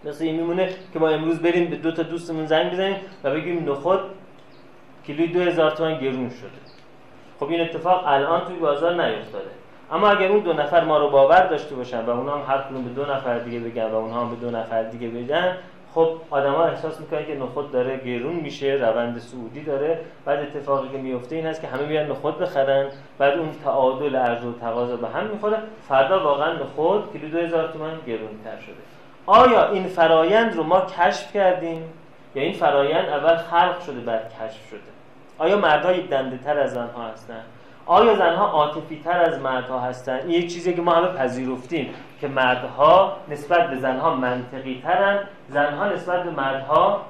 [0.03, 3.71] مثل این میمونه که ما امروز بریم به دو تا دوستمون زنگ بزنیم و بگیم
[3.71, 3.99] نخود
[5.05, 6.49] کیلوی دو هزار تومن گرون شده.
[7.39, 9.49] خب این اتفاق الان توی بازار نیفتاده.
[9.91, 12.83] اما اگر اون دو نفر ما رو باور داشته باشن و اونها هم هر کدوم
[12.83, 15.57] به دو نفر دیگه بگن و اونها هم به دو نفر دیگه بگن
[15.95, 19.99] خب آدما احساس می‌کنن که نخود داره گرون میشه روند سعودی داره.
[20.25, 22.85] بعد اتفاقی که میفته این است که همه میان نخود بخرن.
[23.17, 25.57] بعد اون تعادل عرض و تقاضا به هم می‌خوره.
[25.87, 28.75] فردا واقعا نخود کیلو 2000 تومان گرونتر شده.
[29.25, 31.83] آیا این فرایند رو ما کشف کردیم؟
[32.35, 34.79] یا این فرایند اول خلق شده بعد کشف شده؟
[35.37, 37.41] آیا مردها یک دنده تر از زنها هستن؟
[37.85, 41.89] آیا زنها عاطفی تر از مردها هستن؟ این یک چیزی که ما همه پذیرفتیم
[42.21, 47.05] که مردها نسبت به زنها منطقی ترن زنها نسبت به مردها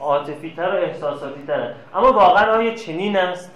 [0.00, 1.52] عاطفی تر و احساساتی
[1.94, 3.50] اما واقعا آیا چنین است؟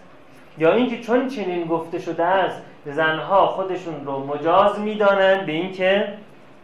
[0.58, 6.14] یا اینکه چون چنین گفته شده است زنها خودشون رو مجاز می‌دانند به اینکه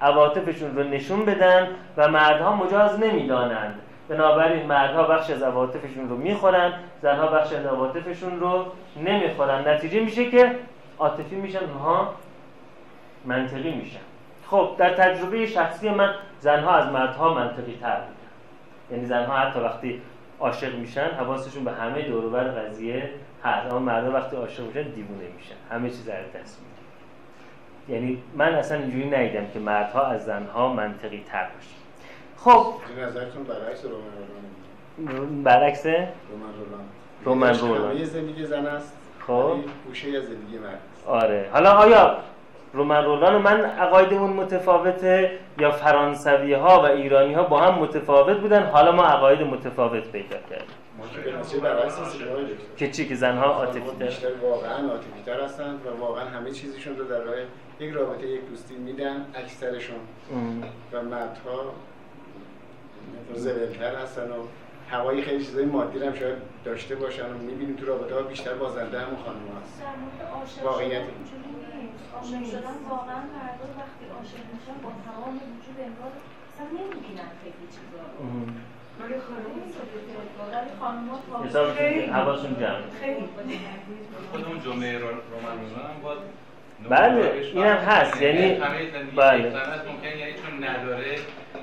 [0.00, 3.80] عواطفشون رو نشون بدن و مردها مجاز نمی‌دانند.
[4.08, 6.72] بنابراین مردها بخش از عواطفشون رو می‌خورن
[7.02, 8.64] زنها بخش از عواطفشون رو
[9.04, 10.56] نمی‌خورن نتیجه میشه که
[10.98, 12.14] عاطفی میشن اونها
[13.24, 14.09] منطقی میشن.
[14.50, 18.14] خب در تجربه شخصی من زنها از مردها منطقی تر بودن
[18.90, 20.02] یعنی زنها حتی وقتی
[20.40, 23.10] عاشق میشن حواسشون به همه دوروبر قضیه
[23.44, 23.70] هست.
[23.70, 25.54] اما مردها وقتی عاشق میشن دیوونه میشن.
[25.70, 27.98] همه چیز از دست میدن.
[27.98, 31.80] یعنی من اصلا اینجوری ندیدم که مردها از زنها منطقی تر باشن.
[32.36, 32.74] خب.
[33.02, 35.86] نظرتون برعکس رومن برعکس؟
[37.24, 37.90] رومن رولان.
[37.90, 39.56] همه زندگی زن است خب.
[39.86, 41.48] گوشه زندگی مرد آره.
[41.52, 42.16] حالا آیا
[42.72, 48.36] رومن رولان و من عقایدمون متفاوته یا فرانسوی ها و ایرانی ها با هم متفاوت
[48.36, 48.66] بودن.
[48.66, 50.76] حالا ما عقاید متفاوت پیدا کردیم.
[52.76, 54.06] که چی؟ که زنها عاطفی تر.
[54.06, 57.36] بیشتر واقعا عاطفی تر هستند و واقعا همه چیزشون رو در راه
[57.80, 59.96] یک رابطه یک دوستی میدن اکثرشون.
[60.92, 61.74] و مردها
[63.34, 64.34] زبلتر هستن و
[64.90, 68.98] هوای خیلی چیزای مادی هم شاید داشته باشن و می‌بینیم تو رابطه ها بیشتر بازنده
[68.98, 69.82] همون خانم هست
[70.64, 71.02] واقعیت.
[72.14, 76.12] عاشق شدن واقعا مردم وقتی عاشق میشن با تمام وجود انگار
[76.50, 77.66] اصلا نمی‌بینن خیلی.
[77.74, 78.00] چیزا
[82.12, 82.82] حواسون جمع.
[83.00, 83.28] خیلی.
[84.32, 86.18] خود اون جمله رو رومن رولان هم باید
[86.90, 88.22] بله، اینم هست.
[88.22, 88.60] یعنی-
[88.92, 89.42] زندگی بله.
[89.88, 91.16] ممکن یعنی چون نداره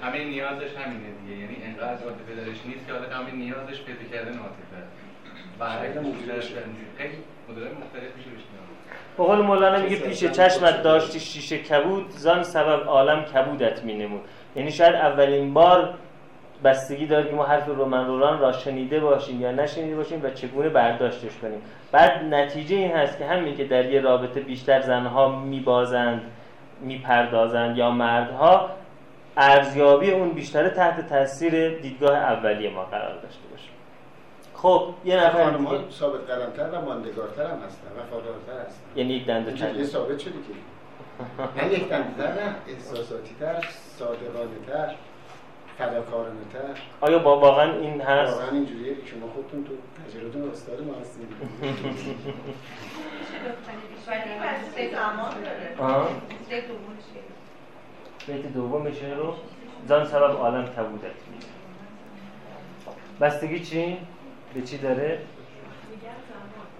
[0.03, 1.41] همه نیازش همینه دیگه.
[1.41, 4.79] یعنی انقدر عاطفه درش نیست که حالا همه نیازش پیدا کردن عاطفه.
[5.59, 6.53] بیشتر مدلش
[6.97, 7.17] خیلی
[7.49, 8.56] مدل مختلف میشه کرد.
[9.17, 14.21] به قول مولانا میگه پیش چشمت داشتی شیشه کبود زان سبب عالم کبودت مینمود.
[14.55, 15.93] یعنی شاید اولین بار
[16.63, 20.69] بستگی داره که ما حرف رومن رولان را شنیده باشیم یا نشنیده باشیم و چگونه
[20.69, 21.61] برداشتش کنیم.
[21.91, 26.21] بعد نتیجه این هست که همین که در یه رابطه بیشتر زنها میبازند
[26.81, 28.69] می‌پردازند یا مردها
[29.37, 33.46] ارزیابی اون بیشتره تحت تاثیر دیدگاه اولیه ما قرار داشته
[34.61, 35.91] خب یه نفر دیگه.
[35.91, 39.83] ثابت قدمتر و ماندگارتر هم هستن وفادارتر هستن یعنی یک دنده تر.
[39.83, 40.53] ثابت شده که
[41.63, 43.67] نه یک دنده تر نه احساساتی تر
[43.99, 44.95] صادقانه تر
[45.77, 50.81] فداکارانه تر آیا با واقعا این هست واقعا اینجوریه که شما خودتون تو تجربتون استاد
[50.81, 51.27] ما هستید؟
[58.27, 59.33] بیت دوم شعر رو
[59.87, 61.37] زان سبب عالم کبودت می
[63.21, 63.97] بستگی چی؟
[64.53, 65.19] به چی داره؟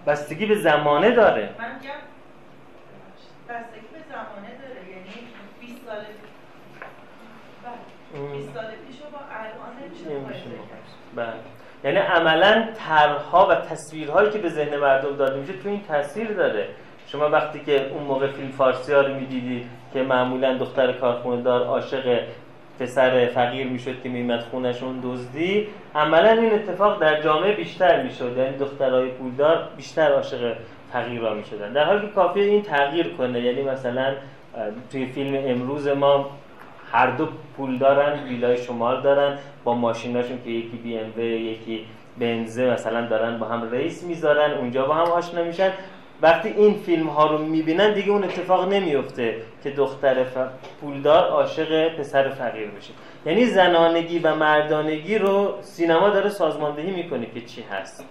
[0.08, 1.50] بستگی به زمانه داره.
[1.60, 1.94] من میگم
[3.50, 4.90] بستگی به زمانه داره.
[4.90, 5.28] یعنی
[5.60, 5.98] 20 سال
[7.64, 8.32] بله.
[8.32, 10.46] 20 سال پیش با الان نمیشه.
[11.16, 11.34] بله.
[11.84, 16.70] یعنی عملا طرحها و تصویرهایی که به ذهن مردم داده میشه تو این تاثیر داره.
[17.08, 21.64] شما وقتی که اون موقع فیلم فارسی ها رو می‌دیدید که معمولا دختر کارخونه دار
[21.64, 22.24] عاشق
[22.80, 28.38] پسر فقیر می‌شد که میمد خونشون دزدی عملا این اتفاق در جامعه بیشتر می‌شد.
[28.38, 30.54] یعنی دخترای پولدار بیشتر عاشق
[30.94, 31.74] فقیرا می‌شدن.
[31.74, 33.42] در حالی که کافیه این تغییر کنه.
[33.42, 34.14] یعنی مثلا
[34.92, 36.30] توی فیلم امروز ما
[36.92, 41.86] هر دو پول دارن ویلای شمال دارن با ماشیناشون که یکی بی ام یکی
[42.20, 45.70] بنزه مثلا دارن با هم ریس می‌ذارن اونجا با هم آشنا میشن.
[46.22, 50.26] وقتی این فیلم ها رو می‌بینن دیگه اون اتفاق نمیفته که دختر
[50.82, 52.94] پولدار عاشق پسر فقیر بشه.
[53.26, 58.06] یعنی زنانگی و مردانگی رو سینما داره سازماندهی می‌کنه که چی هست.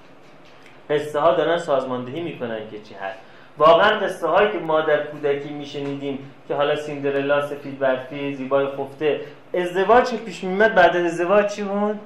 [0.90, 3.19] قصه ها دارن سازماندهی می‌کنن که چی هست.
[3.59, 9.21] واقعا قصه هایی که ما در کودکی میشنیدیم که حالا سیندرلا سفید برفی زیبای خفته
[9.55, 12.01] ازدواج پیش میمد بعد از ازدواج چی بود؟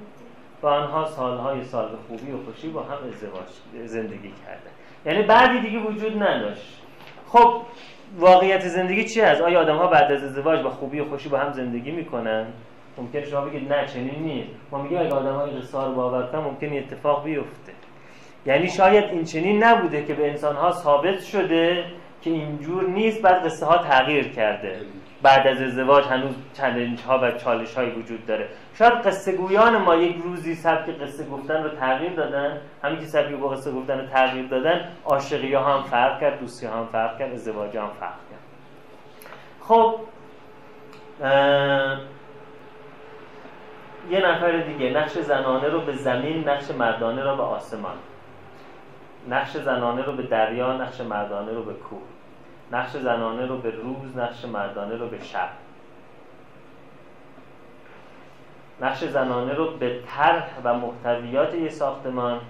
[0.61, 3.49] با آنها سالهای سال خوبی و خوشی با هم ازدواج
[3.87, 4.80] زندگی کردن.
[5.07, 6.83] یعنی بعدی دیگه وجود نداشت.
[7.29, 7.63] خب
[8.19, 11.39] واقعیت زندگی چی هست؟ آیا آدم ها بعد از ازدواج با خوبی و خوشی با
[11.39, 12.47] هم زندگی می‌کنن؟
[12.99, 14.51] ممکن شما بگید نه چنین نیست.
[14.71, 17.73] ما میگیم اگه آدم های قصه رو باور کنن ممکن اتفاق بیفته.
[18.47, 21.85] یعنی شاید این چنین نبوده که به انسان ها ثابت شده
[22.23, 24.81] که اینجور نیست بعد قصه ها تغییر کرده.
[25.23, 28.49] بعد از ازدواج هنوز چلنج ها و چالش های وجود داره.
[28.75, 33.35] شاید قصه گویان ما یک روزی سبک قصه گفتن رو تغییر دادن همین که سبک
[33.35, 37.19] با قصه گفتن رو تغییر دادن عاشقی ها هم فرق کرد دوستی ها هم فرق
[37.19, 38.41] کرد ازدواج هم فرق کرد.
[39.61, 39.95] خب
[44.11, 47.97] یه نفر دیگه نقش زنانه رو به زمین نقش مردانه رو به آسمان.
[49.29, 52.10] نقش زنانه رو به دریا نقش مردانه رو به کوه.
[52.73, 55.49] نقش زنانه رو به روز نقش مردانه رو به شب.
[58.81, 62.41] نقش زنانه رو به طرح و محتویات یه ساختمان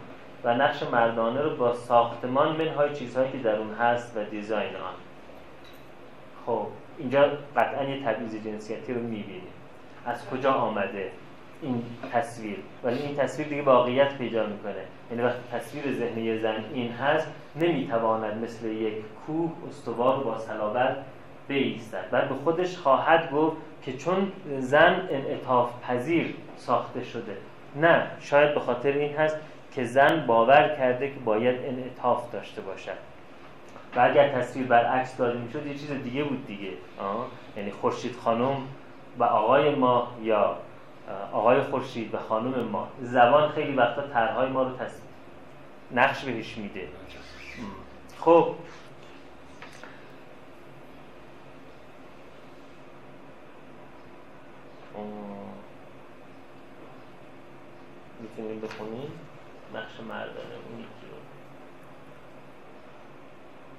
[0.44, 4.94] و نقش مردانه رو با ساختمان منهای چیزهایی که در اون هست و دیزاین آن.
[6.46, 6.66] خب
[6.98, 9.52] اینجا قطعا یه تبعیض جنسیتی رو می‌بینیم.
[10.06, 11.11] از کجا آمده
[11.62, 14.85] این تصویر؟ ولی این تصویر دیگه واقعیت پیدا می‌کنه.
[15.11, 18.94] یعنی وقتی تصویر ذهنی زن این هست نمی‌تواند مثل یک
[19.27, 20.96] کوه استوار با صلابت
[21.49, 22.11] بیستد.
[22.11, 27.37] بعد به خودش خواهد گفت که چون زن انعطاف پذیر ساخته شده.
[27.77, 29.37] نه شاید به خاطر این هست
[29.75, 33.11] که زن باور کرده که باید انعطاف داشته باشد.
[33.96, 36.70] و اگر تصویر برعکس داده می‌شد یه چیز دیگه بود دیگه.
[37.01, 37.27] آه.
[37.57, 38.57] یعنی خورشید خانم
[39.18, 40.57] و آقای ما یا
[41.33, 45.01] آقای خورشید و خانم ما زبان خیلی وقتا طرحهای ما رو تص...
[45.92, 46.88] نقش بهش میده.
[48.20, 48.55] خب.
[58.20, 59.12] می‌تونیم بخونیم؟
[59.75, 60.85] نقش مردانه اون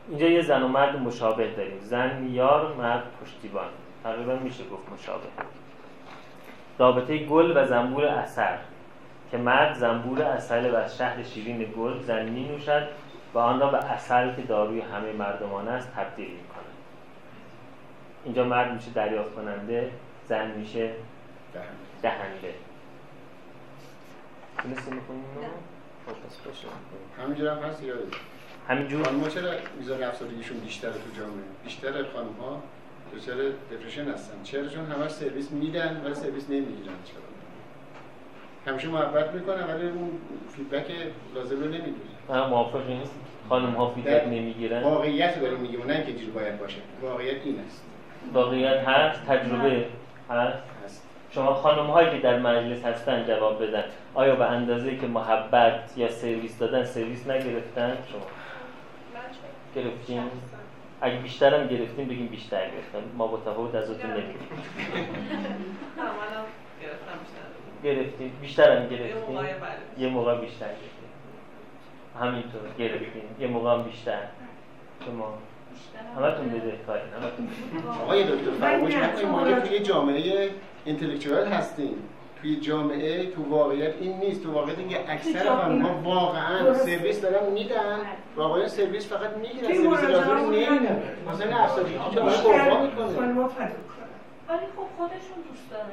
[0.09, 1.79] اینجا یه زن و مرد مشابه داریم.
[1.79, 3.69] زن یار مرد پشتیبان.
[4.03, 5.27] تقریبا میشه گفت مشابه.
[6.77, 8.57] رابطه گل و زنبور اثر
[9.31, 12.87] که مرد زنبور اصل و از شهر شیرین گل زن می نوشد
[13.33, 16.65] و آن را به اصل که داروی همه مردمان است تبدیل می کند
[18.25, 19.91] اینجا مرد میشه دریافت کننده
[20.27, 20.93] زن میشه
[22.01, 22.53] دهنده.
[24.57, 25.23] تونستی می‌کنیم
[26.07, 27.93] خب، همینجور هم هست یا
[28.69, 29.03] همینجور.
[29.03, 32.61] خانم ها چرا میزان افسردگیشون بیشتره تو جامعه؟ بیشتر خانم ها
[33.15, 33.35] دچار
[33.71, 37.21] depression هستن؟ چرا؟ چون همه سرویس میدن ولی سرویس نمی‌گیرن چرا؟
[38.67, 40.11] همیشه محبت می‌کنن ولی اون
[40.55, 40.91] feedback
[41.35, 41.95] لازم رو نمی‌دونن
[42.29, 43.13] من موافق نیست.
[43.49, 44.83] خانم ها feedback نمی‌گیرن.
[44.83, 46.77] واقعیت داریم میگیم نه که جور باید باشه.
[47.01, 47.83] واقعیت این است.
[48.33, 49.85] واقعیت هست تجربه
[50.29, 51.07] هست.
[51.31, 53.83] شما خانم هایی که در مجلس هستن جواب بدن.
[54.13, 58.21] آیا به اندازه که محبت یا سرویس دادن سرویس نگرفتن شما؟
[59.75, 60.21] گرفتین؟
[61.01, 64.47] اگه بیشترم گرفتیم بگیم بیشتر گرفتم ما با تفاوت از اتون نمیگیم
[67.83, 68.31] گرفتیم.
[68.41, 69.37] بیشترم گرفتیم.
[69.97, 71.09] یه موقع بیشتر گرفتیم.
[72.19, 73.35] همینطور گرفتیم.
[73.39, 74.21] یه موقع هم بیشتر.
[75.05, 75.33] شما
[76.17, 77.49] همتون بده کاری همتون
[78.01, 80.49] آقای دکتر فرمایش نکنید ما توی جامعه
[80.85, 81.95] اینتלקچوال هستیم.
[82.41, 84.43] توی جامعه تو واقعیت این نیست.
[84.43, 87.99] تو واقعیت اینکه اکثر خانم‌ها واقعا سرویس دارن میدن.
[88.35, 91.01] واقعا سرویس فقط می‌گیرن سرویس لازم نمیدن
[91.33, 93.71] مثلا افسردگی تو جامعه می‌کنه
[94.49, 95.89] ولی خب خودشون دوست دارن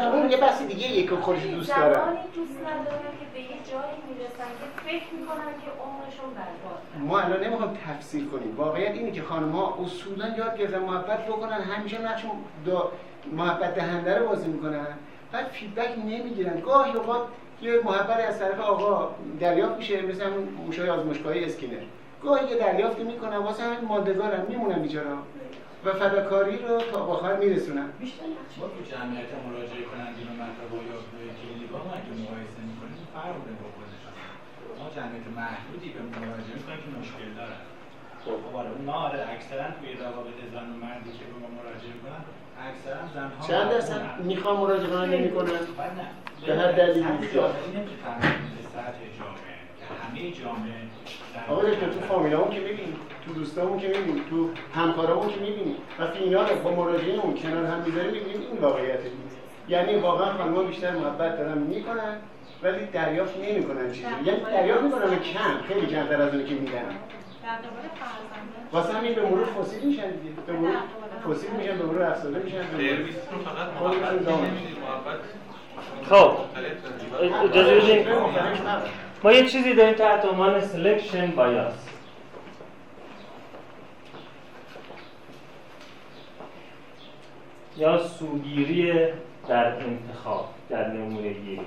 [0.00, 3.46] نه اون یه بحث دیگه یک خودش دوست داره زمانی دوست ندارن که به یه
[3.46, 8.56] جایی می‌رسن که فکر می‌کنن که عمرشون برباد ما الان نمی‌خوام تفسیر کنیم.
[8.56, 11.60] واقعیت اینه که خانم ها اصولا یاد گرفتن محبت بکنن.
[11.60, 12.22] همیشه نقش
[13.32, 14.86] محبت دهنده رو بازی می‌کنن.
[15.36, 16.60] بعد feedback نمی‌گیرن.
[16.60, 17.24] گاهی اوقات
[17.62, 20.24] یه محبت از طرف آقا دریافت میشه مثل
[20.66, 21.82] موشای آزمایشگاهی اسکینر
[22.22, 25.16] گاهی یه دریافتی می‌کنن واسه همین ماندگارن میمونن بیچارا
[25.84, 27.88] و فداکاری رو تا آخر میرسونن.
[28.58, 30.98] ما تو جمعیت مراجعه کننده‌ی مطب و یا
[31.38, 34.12] کلینیکا ما اگه مقایسه می‌کنیم؟ فرق با خودشون
[34.78, 37.60] ما جمعیت محدودی به مراجعه می‌کنیم که مشکل دارن.
[38.24, 42.22] خب آره اون آره اکثرا توی روابط زن و مردی که به ما مراجعه کنن
[43.48, 45.50] چند درصد می‌خوام مراجعه کنن نمی‌کنن؟
[46.46, 47.06] به هر دلیلی که
[50.02, 50.72] همه جامعه
[51.48, 52.96] آقا دکتر تو فامیلامون که می‌بینی
[53.26, 57.64] تو دوستامون که می‌بینی تو همکارامون که می‌بینی وقتی اینا رو با مراجعه اون کنار
[57.64, 59.12] هم می‌ذاریم می‌بینیم این واقعیت دید
[59.68, 62.16] یعنی واقعا خانم‌ها بیشتر محبت دارن می‌کنن
[62.62, 64.06] ولی دریافت نمی‌کنن چیزی.
[64.24, 66.84] یعنی دریافت می‌کنن کم خیلی کمتر از اونی که میدن.
[68.72, 70.34] واسه همین به مرور فسیل میشن دیگه.
[70.46, 70.76] به مرور
[71.28, 72.56] میشن به مرور افسرده میشن
[73.80, 74.00] مرور
[76.10, 76.30] خب.
[77.44, 78.06] اجازه بدین.
[79.24, 81.74] ما یه چیزی داریم تحت عنوان selection bias
[87.76, 88.92] یا سوگیری
[89.48, 91.60] در انتخاب در نمونه گیری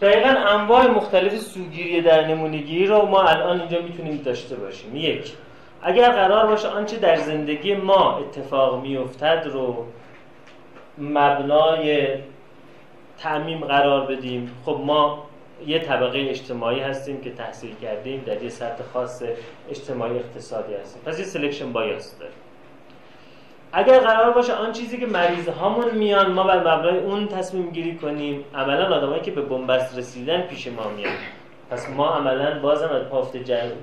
[0.00, 4.96] دقیقا انواع مختلف سوگیری در نمونه گیری رو ما الان اینجا می‌تونیم داشته باشیم.
[4.96, 5.32] یک
[5.86, 9.86] اگر قرار باشه آنچه در زندگی ما اتفاق میافتد رو
[10.98, 12.08] مبنای
[13.18, 14.50] تعمیم قرار بدیم.
[14.64, 15.26] خب ما
[15.66, 19.22] یه طبقه اجتماعی هستیم که تحصیل کردیم در یه سطح خاص
[19.70, 21.02] اجتماعی اقتصادی هستیم.
[21.02, 22.34] پس یه selection bias داریم.
[23.72, 27.96] اگر قرار باشه آن چیزی که مریض هامون میان ما بر مبنای اون تصمیم گیری
[27.96, 28.44] کنیم.
[28.54, 31.12] عملا آدمایی که به بنبست رسیدن پیش ما میان.
[31.70, 33.36] پس ما عملا بازم از بافت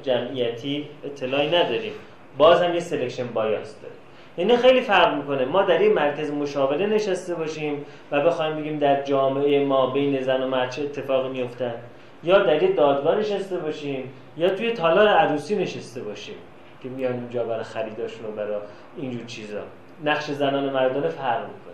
[0.03, 1.93] جمعیتی اطلاعی نداریم.
[2.37, 3.97] بازم یه selection bias داریم.
[4.37, 5.45] یعنی خیلی فرق می‌کنه.
[5.45, 10.43] ما در این مرکز مشاوره نشسته باشیم و بخوایم بگیم در جامعه ما بین زن
[10.43, 11.73] و مرد چه اتفاقی میفته
[12.23, 16.35] یا در یه دادگاه نشسته باشیم یا توی تالار عروسی نشسته باشیم
[16.83, 18.57] که میان اونجا برای خریداشون و برای
[18.97, 19.61] اینجور چیزا.
[20.05, 21.73] نقش زنان و مردانه فرق می‌کنه.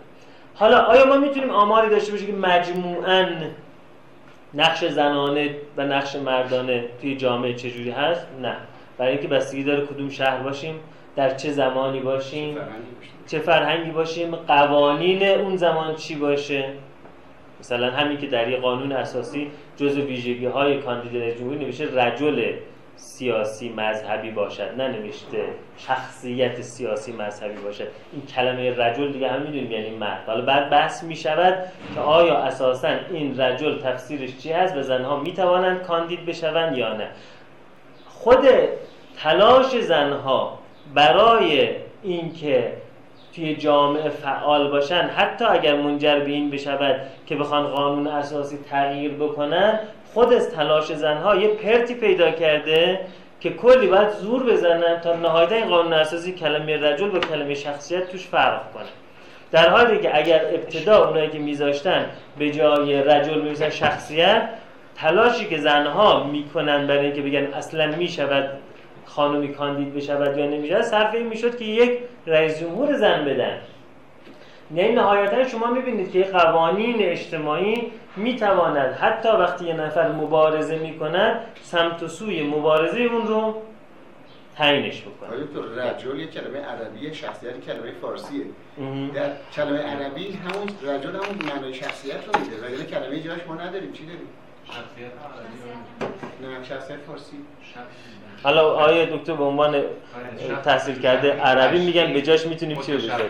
[0.54, 3.24] حالا آیا ما می‌تونیم آماری داشته باشیم که مجموعاً
[4.54, 8.56] نقش زنانه و نقش مردانه توی جامعه چجوری هست؟ نه.
[8.98, 10.74] برای اینکه بستگی داره کدوم شهر باشیم
[11.16, 12.56] در چه زمانی باشیم
[13.26, 16.64] چه فرهنگی باشیم قوانین اون زمان چی باشه؟
[17.60, 22.52] مثلا همین که در یه قانون اساسی جزء ویژگی های کاندیدای جمهوری نوشته رجل
[22.98, 25.44] سیاسی مذهبی باشد نه نوشته
[25.76, 27.88] شخصیت سیاسی مذهبی باشد.
[28.12, 30.22] این کلمه رجل دیگه هم می‌دونیم یعنی مرد.
[30.26, 31.58] حالا بعد بحث می‌شود
[31.94, 37.08] که آیا اساسا این رجل تفسیرش چی هست و زنها می‌توانند کاندید بشوند یا نه.
[38.08, 38.46] خود
[39.22, 40.58] تلاش زنها
[40.94, 41.68] برای
[42.02, 42.72] اینکه
[43.34, 49.14] توی جامعه فعال باشن حتی اگر منجر به این بشود که بخوان قانون اساسی تغییر
[49.14, 49.80] بکنن
[50.18, 53.00] خود از تلاش زنها یه پرتی پیدا کرده
[53.40, 58.10] که کلی باید زور بزنن تا نهایتا این قانون اساسی کلمه رجل و کلمه شخصیت
[58.10, 58.84] توش فرق کنه.
[59.52, 62.06] در حالی که اگر ابتدا اونایی که میذاشتن
[62.38, 64.48] به جای رجل میذاشتن شخصیت
[64.96, 68.48] تلاشی که زنها می‌کنن برای اینکه بگن اصلا می‌شود
[69.04, 73.58] خانمی کاندید بشود یا نمی‌شود صرف این می‌شد که یک رئیس جمهور زن بدن.
[74.74, 82.02] یعنی نهایتا شما می‌بینید که قوانین اجتماعی می‌تواند حتی وقتی یه نفر مبارزه می‌کند سمت
[82.02, 83.62] و سوی مبارزه اون رو
[84.56, 85.30] تعیینش بکنه.
[85.30, 88.44] آیا تو رجل یه کلمه عربی شخصیت کلمه فارسیه؟
[89.14, 92.66] در کلمه عربی همون رجل همون معنای شخصیت رو میده.
[92.66, 93.92] ولی کلمه جاش ما نداریم.
[93.92, 94.28] چی داریم؟
[94.66, 96.58] شخصیت عربی.
[96.58, 97.36] نه شخصیت فارسی.
[98.42, 99.84] حالا آیا دکتر به عنوان آره،
[100.64, 103.26] تحصیل کرده عربی میگن به جاش می‌تونیم چی رو بذاریم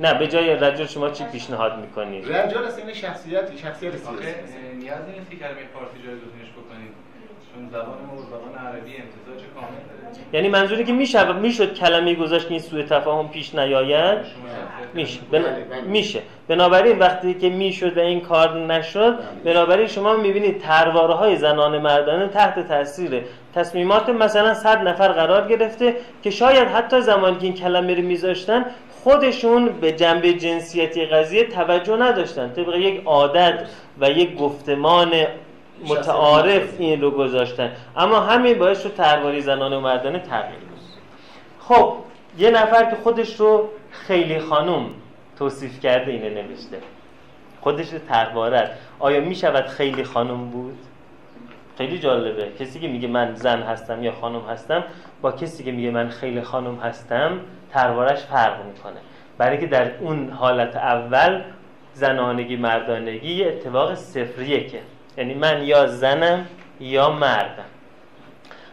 [0.00, 4.34] نه به جای رجل شما چی پیشنهاد می‌کنید؟ رجل اصلا شخصیت شخصیت سیاسی.
[4.78, 7.11] نیازی نیست که کلمه فارسی جایگزینش بکنید.
[7.54, 12.44] چون زبان ما زبان عربی امتزاج کامل داره؟ یعنی منظوری که میشه می‌شد کلمه گذاشت
[12.46, 14.18] که این سوء تفاهم پیش نیاید؟
[14.94, 15.20] میشه.
[15.30, 15.44] بنا...
[15.86, 16.22] میشه.
[16.48, 22.28] بنابراین وقتی که می‌شد و این کار نشد بنابراین شما می‌بینید ترواره های زنان مردانه
[22.28, 23.22] تحت تاثیر
[23.54, 28.64] تصمیمات مثلا صد نفر قرار گرفته که شاید حتی زمانی که این کلمه رو میذاشتن
[29.04, 32.52] خودشون به جنبه جنسیتی قضیه توجه نداشتن.
[32.52, 33.66] طبق یک عادت
[34.00, 35.10] و یک گفتمان
[35.88, 37.72] متعارف این رو گذاشتن.
[37.96, 40.72] اما همین باعث رو ترواری زنان و مردانه تغییر
[41.60, 41.94] خب
[42.38, 44.90] یه نفر که خودش رو خیلی خانوم
[45.38, 46.78] توصیف کرده اینه نوشته.
[47.60, 50.78] خودش رو ترواره آیا می شود خیلی خانوم بود؟
[51.78, 52.52] خیلی جالبه.
[52.60, 54.84] کسی که میگه من زن هستم یا خانم هستم
[55.22, 57.40] با کسی که میگه من خیلی خانم هستم
[57.72, 59.00] تروارش فرق می‌کنه.
[59.38, 61.42] برای که در اون حالت اول
[61.94, 64.78] زنانگی مردانگی یه اتفاق صفریه که
[65.18, 66.46] یعنی من یا زنم
[66.80, 67.64] یا مردم.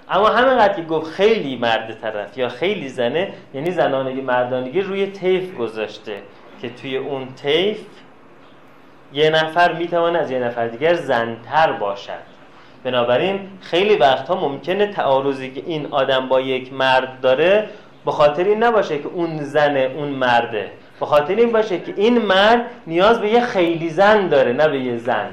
[0.10, 5.56] اما همینقدر که گفت خیلی مرد طرف یا خیلی زنه یعنی زنانگی مردانگی روی تیف
[5.56, 6.16] گذاشته
[6.62, 7.78] که توی اون تیف
[9.14, 12.40] یه نفر می‌تونه از یه نفر دیگر زنتر باشد.
[12.84, 17.70] بنابراین خیلی وقتها ممکنه تعارضی که این آدم با یک مرد داره
[18.06, 20.72] به خاطر این نباشه که اون زن اون مرده.
[21.00, 24.80] به خاطر این باشه که این مرد نیاز به یه خیلی زن داره نه به
[24.80, 25.30] یه زن.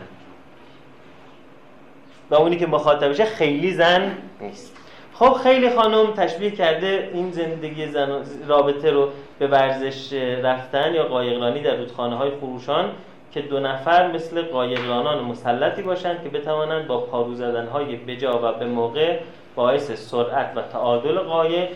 [2.30, 4.76] و اونی که مخاطبشه خیلی زن نیست.
[5.14, 9.08] خب خیلی خانم تشبیه کرده این زندگی زن رابطه رو
[9.38, 10.12] به ورزش
[10.42, 12.90] رفتن یا قایقرانی در رودخانه های خروشان
[13.32, 18.58] که دو نفر مثل قایقرانان مسلطی باشند که بتوانند با پارو زدن های بجا و
[18.58, 19.18] به موقع
[19.54, 21.68] باعث سرعت و تعادل قایق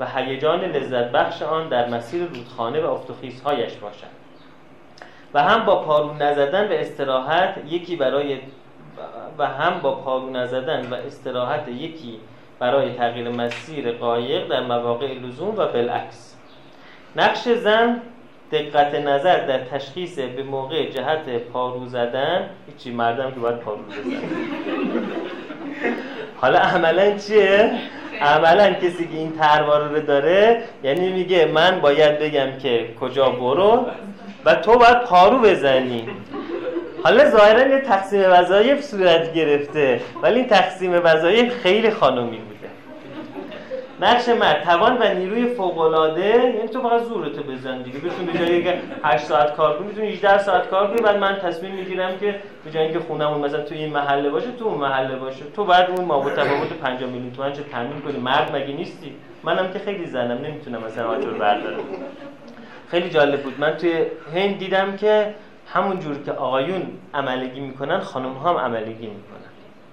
[0.00, 4.10] و هیجان لذت بخش آن در مسیر رودخانه و افتخیزهایش باشند.
[5.34, 8.38] و هم با پارو نزدن به استراحت یکی برای
[9.38, 12.20] و هم با پارو نزدن و استراحت یکی
[12.58, 16.36] برای تغییر مسیر قایق در مواقع لزوم و بالعکس.
[17.16, 18.00] نقش زن
[18.52, 24.22] دقت نظر در تشخیص به موقع جهت پارو زدن هیچی مردم که باید پارو بزن
[26.40, 27.72] حالا عملا چیه؟
[28.20, 33.86] عملا کسی که این تروار رو داره یعنی میگه من باید بگم که کجا برو
[34.44, 36.08] و تو باید پارو بزنی.
[37.04, 42.50] حالا ظاهرا یه تقسیم وظایف صورت گرفته ولی این تقسیم وظایف خیلی خانومی بود
[44.02, 47.98] نقش مرد توان و نیروی فوق العاده یعنی تو فقط زورتو بزن دیگه.
[47.98, 51.36] بتون به جایی که 8 ساعت کار کنی می‌تونی 18 ساعت کار کنی بعد من
[51.36, 52.34] تصمیم می‌گیرم که
[52.64, 55.44] به جایی اینکه خونمون مثلا تو این محله باشه تو اون محله باشه.
[55.56, 59.72] تو بعد اون ما تفاوت 5 میلیون تومن چه تامین کنی؟ مرد مگه نیستی؟ منم
[59.72, 61.78] که خیلی زنم نمی‌تونم مثلا آجر بردارم.
[62.90, 63.54] خیلی جالب بود.
[63.58, 63.92] من توی
[64.34, 65.34] هند دیدم که
[65.72, 66.82] همون جور که آقایون
[67.14, 69.40] عملگی می‌کنن خانم هم عملگی می‌کنن.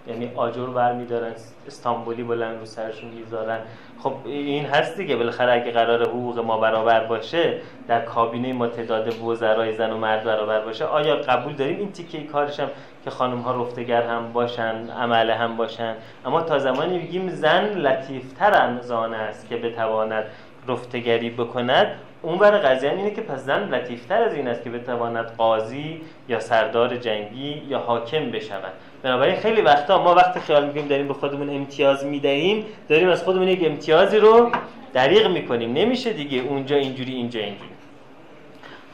[0.07, 1.32] یعنی آجر برمیدارن
[1.67, 3.59] استانبولی بلند رو سرشون می‌ذارن.
[3.99, 5.15] خب این هست دیگه.
[5.15, 7.53] بالاخره اگه قرار حقوق ما برابر باشه
[7.88, 12.23] در کابینه ما تعداد وزرای زن و مرد برابر باشه آیا قبول داریم؟ این تیکه
[12.23, 12.69] کارش هم
[13.03, 15.95] که خانم ها رفتگر هم باشن عمله هم باشن.
[16.25, 20.23] اما تا زمانی بگیم زن لطیفتر انزان است که بتواند
[20.67, 21.88] رفتگری بکند.
[22.28, 26.39] اون برای قضیه اینه که پس زن لطیفتر از این است که بتواند قاضی یا
[26.39, 28.73] سردار جنگی یا حاکم بشود.
[29.03, 33.47] بنابراین خیلی وقتا ما وقتی خیال می‌کنیم داریم به خودمون امتیاز می‌دهیم داریم از خودمون
[33.47, 34.51] یک امتیازی رو
[34.93, 35.73] دریغ می‌کنیم.
[35.73, 37.71] نمیشه دیگه اونجا اینجوری اینجا اینجوری.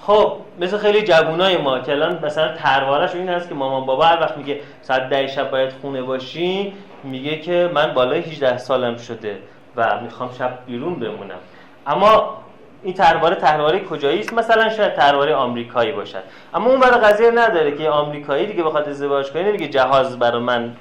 [0.01, 4.21] خب مثل خیلی جوونای ما که الان مثلا تروارش این هست که مامان بابا هر
[4.21, 6.73] وقت میگه ساعت ده شب باید خونه باشی
[7.03, 9.38] میگه که من بالای 18 سالم شده
[9.75, 11.39] و می‌خوام شب بیرون بمونم.
[11.88, 12.42] اما
[12.84, 16.23] این ترواره ترواره کجایی است؟ مثلا شاید ترواره آمریکایی باشد.
[16.53, 20.75] اما اون برای قضیه نداره که آمریکایی دیگه بخواد ازدواج کنه نمیگه جهاز برای من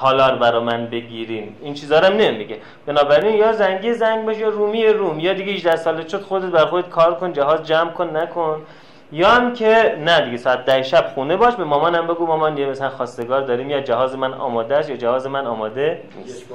[0.00, 1.56] تالار برای من بگیرین.
[1.62, 2.58] این چیزا رو نمیگه.
[2.86, 6.66] بنابراین یا زنگی زنگ باش یا رومی روم یا دیگه 18 ساله شد خودت بر
[6.66, 8.62] خودت کار کن جهاز جمع کن نکن.
[9.12, 12.66] یا هم که نه دیگه ساعت ده شب خونه باش به مامانم بگو مامان یه
[12.66, 16.50] مثلا خواستگار داریم یا جهاز من آماده است یا جهاز من آماده نیست.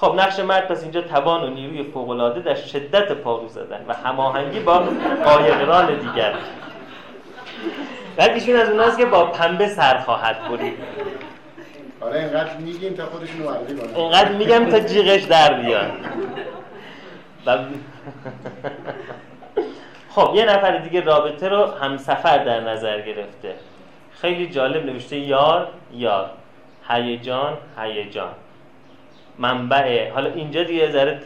[0.00, 4.60] خب نقش مرد پس اینجا توان و نیروی فوق‌العاده در شدت پارو زدن و هماهنگی
[4.60, 4.78] با
[5.24, 6.34] قایقران دیگر.
[8.16, 10.78] بعد ایشون از اوناست که با پنبه سر خواهد برید.
[12.00, 13.94] آره اینقدر میگیم تا خودشون معرفی کنن.
[13.96, 15.90] اینقدر میگم تا جیغش در بیاد.
[20.10, 23.54] خب یه نفر دیگه رابطه رو همسفر در نظر گرفته.
[24.20, 26.30] خیلی جالب نوشته یار یار.
[26.88, 28.32] هیجان هیجان.
[29.38, 31.20] منبع حالا اینجا دیگه ذره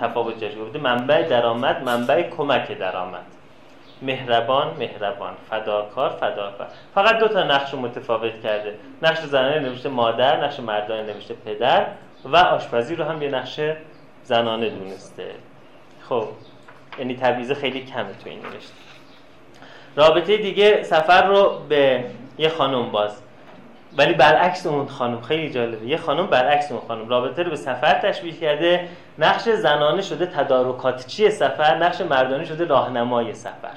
[0.00, 3.24] تفاوت جاش گفته منبع درآمد منبع کمک درآمد.
[4.02, 5.34] مهربان مهربان.
[5.50, 6.66] فداکار فداکار.
[6.94, 8.74] فقط دو تا نقش متفاوت کرده.
[9.02, 11.86] نقش زنانه نوشته مادر نقش مردانه نوشته پدر
[12.24, 13.60] و آشپزی رو هم یه نقش
[14.24, 15.30] زنانه دونسته.
[16.08, 16.28] خب
[16.98, 18.72] یعنی تبعیض خیلی کمه تو این نوشته.
[19.96, 22.04] رابطه دیگه سفر رو به
[22.38, 23.22] یه خانم باز.
[23.96, 25.86] ولی برعکس اون خانم خیلی جالبه.
[25.86, 27.08] یه خانم برعکس اون خانم.
[27.08, 28.88] رابطه رو به سفر تشبیه کرده.
[29.18, 33.76] نقش زنانه شده تدارکاتچی سفر؟ نقش مردانه شده راهنمای سفر.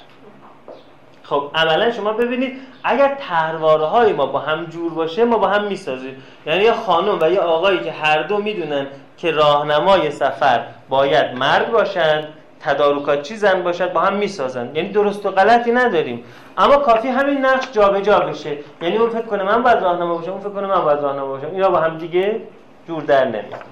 [1.24, 5.64] خب عملا شما ببینید اگر ترواره های ما با هم جور باشه ما با هم
[5.64, 6.24] می‌سازیم.
[6.46, 8.88] یعنی یه خانم و یه آقایی که هر دو می‌دونن
[9.18, 12.28] که راهنمای سفر باید مرد باشند
[12.60, 14.76] تدارکات چی زن باشد با هم می‌سازن.
[14.76, 16.24] یعنی درست و غلطی نداریم.
[16.58, 18.58] اما کافی همین نقش جابجا بشه.
[18.82, 21.48] یعنی اون فکر کنه من باید راهنما باشم اون فکر کنه من باید راهنما باشم.
[21.52, 22.42] اینا با هم دیگه
[22.88, 23.64] جور در نمیاد.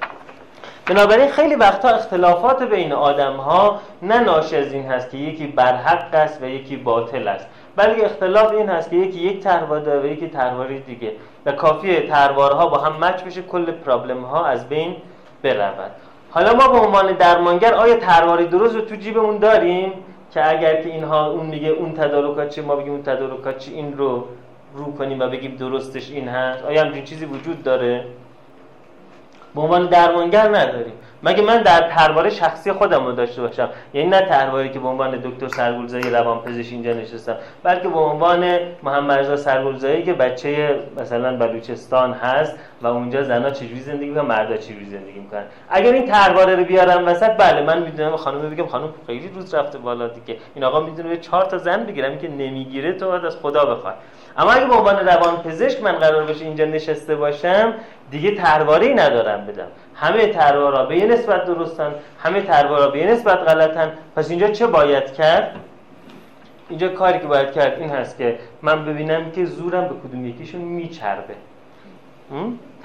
[0.86, 6.14] بنابراین خیلی وقتها اختلافات بین آدم ها نه ناشی از این هست که یکی برحق
[6.14, 7.48] است و یکی باطل است.
[7.76, 11.12] بلکه اختلاف این هست که یکی یک تروار داره و یکی ترواری دیگه.
[11.46, 14.96] و کافیه تروارها با هم مچ بشه کل پرابلم ها از بین
[15.44, 15.92] برود.
[16.32, 19.94] حالا ما به عنوان درمانگر آیا ترواری درست رو تو جیبمون داریم؟
[20.34, 23.98] که اگر که اینها اون میگه اون تدارکات چی ما بگیم اون تدارکات چی این
[23.98, 24.28] رو
[24.74, 28.06] رو کنیم و بگیم درستش این هست آیا همچین چیزی وجود داره؟
[29.56, 30.94] به عنوان درمانگر نداریم.
[31.24, 35.12] مگه من در ترواره شخصی خودم رو داشته باشم؟ یعنی نه ترواری که به عنوان
[35.12, 42.14] دکتر سرگلزایی روانپزشک اینجا نشستم بلکه به عنوان محمد رضا سرگلزایی که بچه مثلا بلوچستان
[42.14, 45.44] هست و اونجا زنها چجوری زندگی و مردا چجوری زندگی می‌کنن.
[45.70, 49.78] اگر این ترواره رو بیارم وسط بله من می‌دونم خانم بگم خانم خیلی روز رفته
[49.78, 50.40] بالا دیگه.
[50.56, 53.96] این آقا می‌دونه چهار تا زن بگیرم که نمی‌گیره تو باید از خدا بخواد.
[54.38, 57.74] اما اگه به عنوان روانپزشک من قرار بشه اینجا نشسته باشم
[58.12, 59.68] دیگه ترواری ندارم بدم.
[59.96, 61.92] همه تروارا به یه نسبت درستن
[62.24, 63.92] همه تروارا به یه نسبت غلطن.
[64.16, 65.56] پس اینجا چه باید کرد؟
[66.70, 70.62] اینجا کاری که باید کرد این هست که من ببینم که زورم به کدوم یکیشون
[70.62, 71.34] میچربه.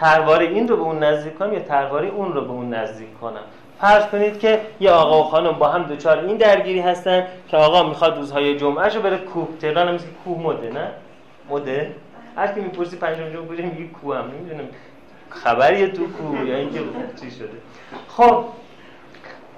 [0.00, 3.40] ترواره این رو به اون نزدیک کنم یا ترواره اون رو به اون نزدیک کنم؟
[3.80, 7.82] فرض کنید که یه آقا و خانم با هم دوچار این درگیری هستن که آقا
[7.82, 10.88] می‌خواد روزهای جمعه رو بره کوه تهران هم کوه مده نه؟
[11.50, 11.94] مده؟
[12.36, 14.24] هر کی می‌پرسی پنجم کجا میگه کوه هم.
[14.24, 14.68] نمی‌دونم.
[15.30, 16.80] خبری تو کوه یا اینکه
[17.20, 17.48] چی شده.
[18.08, 18.44] خب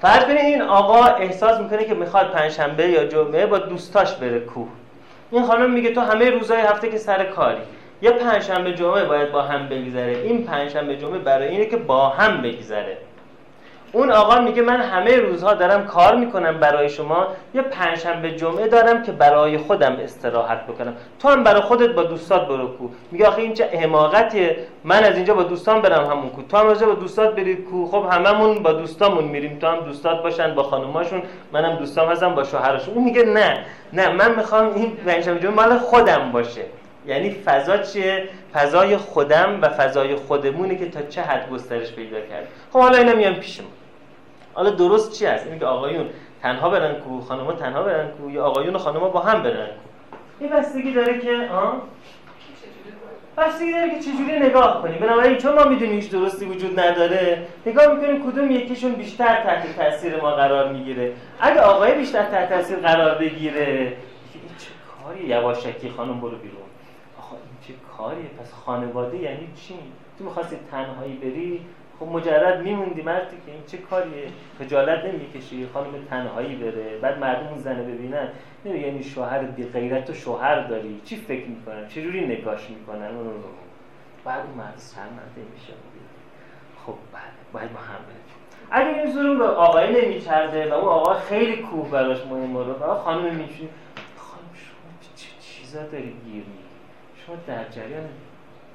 [0.01, 4.68] فرض کنید این آقا احساس می‌کنه که می‌خواد پنجشنبه یا جمعه با دوستاش بره کوه
[5.30, 7.61] این خانم میگه تو همه روزهای هفته که سر کاری.
[8.03, 10.16] یه پنجشنبه جمعه باید با هم بگذره.
[10.24, 12.97] این پنجشنبه جمعه برای اینه که با هم بگذره.
[13.93, 19.03] اون آقا میگه من همه روزها دارم کار می‌کنم برای شما یه پنجشنبه جمعه دارم
[19.03, 20.95] که برای خودم استراحت بکنم.
[21.18, 22.88] تو هم برای خودت با دوستات برو کو.
[23.11, 26.43] میگه آخه این چه حماقتیه؟ من از اینجا با دوستان برم همون کو.
[26.43, 27.86] تو هم با دوستات برید کو.
[27.86, 29.59] خب هممون با دوستامون میریم.
[29.59, 31.22] تو هم دوستات باشن با خانوماشون.
[31.53, 32.95] منم دوستام هستم با شوهرشون.
[32.95, 36.62] اون میگه نه نه من می‌خوام این پنجشنبه جمعه مال خودم باشه.
[37.07, 42.49] یعنی فضا چیه؟ فضای خودم و فضای خودمونه که تا چه حد گسترش پیدا کرد.
[42.72, 43.61] خب حالا اینا میان پیش
[44.55, 46.07] حالا درست چی هست؟ اینکه آقایون
[46.43, 49.73] تنها برن کو خانم‌ها تنها برن کو یا آقایون و خانم‌ها با هم برن کو؟
[50.41, 51.83] این بستگی داره که آه؟
[53.39, 57.95] بستگی داره که چجوری نگاه کنی؟ بنابراین چون ما می‌دونیم هیچ درستی وجود نداره نگاه
[57.95, 61.13] می‌کنیم کدوم یکیشون بیشتر تحت تاثیر ما قرار می‌گیره.
[61.41, 64.71] اگه آقای بیشتر تحت تاثیر قرار بگیره این چه
[65.05, 66.61] کاری؟ یواشکی خانم برو بیرون.
[67.19, 69.75] آخه این چه کاریه؟ پس خانواده یعنی چی؟
[70.19, 71.61] تو می‌خواستی تنهایی بری
[72.01, 74.29] خب مجرد میموندی مردی که این چه کاریه؟
[74.59, 78.29] خجالت نمی‌کشی خانم تنهایی بره بعد مردم اون زنه ببینن.
[78.65, 81.01] نمیگه این شوهر بی غیرت و شوهر داری.
[81.05, 83.33] چی فکر می‌کنن؟ چه جوری نگاش می‌کنن؟ اون رو
[84.25, 85.73] بعد اون مرد سرمنده میشه.
[86.87, 87.23] خب بله
[87.53, 88.01] باید با هم
[88.71, 92.95] اگه این ظلم به آقای نمیچرده و اون آقا خیلی کوه براش مهمه رو و
[92.95, 93.69] خانم میشونی
[94.17, 96.45] خانم شما چه چیزا داری گیر
[97.27, 98.09] شما در جریان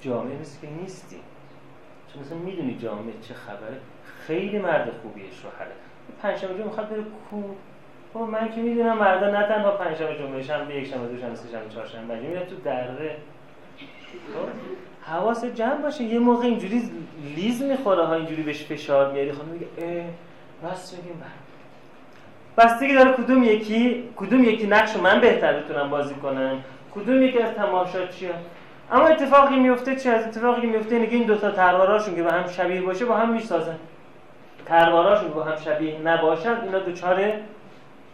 [0.01, 1.19] جامعه نیست که نیستی.
[2.17, 3.77] مثلا می‌دونی جامعه چه خبره؟
[4.27, 5.71] خیلی مرد خوبیه شوهره
[6.21, 7.41] پنجشنبه جمعه می‌خواد بره کو؟
[8.13, 11.49] خب من که می‌دونم مردا نه تنها پنجشنبه جمعه شنبه یک شنبه دو شنبه سه
[11.51, 13.17] شنبه چهار شنبه میره تو دره.
[14.33, 14.47] خب؟
[15.11, 16.03] حواس جمع باشه.
[16.03, 16.91] یه موقع اینجوری
[17.35, 20.05] لیز می‌خوره ها اینجوری بهش فشار میاری خانم میگه اه
[20.63, 21.23] راست میگیم.
[22.57, 26.63] بستگی داره کدوم یکی کدوم یکی نقش من بهتر بتونم بازی کنم.
[26.95, 27.51] کدوم یکی از
[28.19, 28.29] چیه
[28.91, 32.47] اما اتفاقی میفته چی؟ از اتفاقی میفته اینه که این دوتا ترواراشون که به هم
[32.47, 33.75] شبیه باشه با هم می‌سازن.
[34.65, 37.31] ترواراشون با هم شبیه نباشن اینا دوچار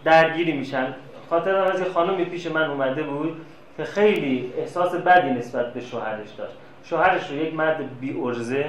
[0.04, 0.94] درگیری میشن.
[1.30, 3.46] خاطر از یه خانمی پیش من اومده بود
[3.78, 6.54] که خیلی احساس بدی نسبت به شوهرش داشت.
[6.84, 8.66] شوهرش رو یک مرد بی ارزه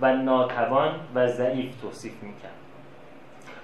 [0.00, 2.50] و ناتوان و ضعیف توصیف می‌کرد.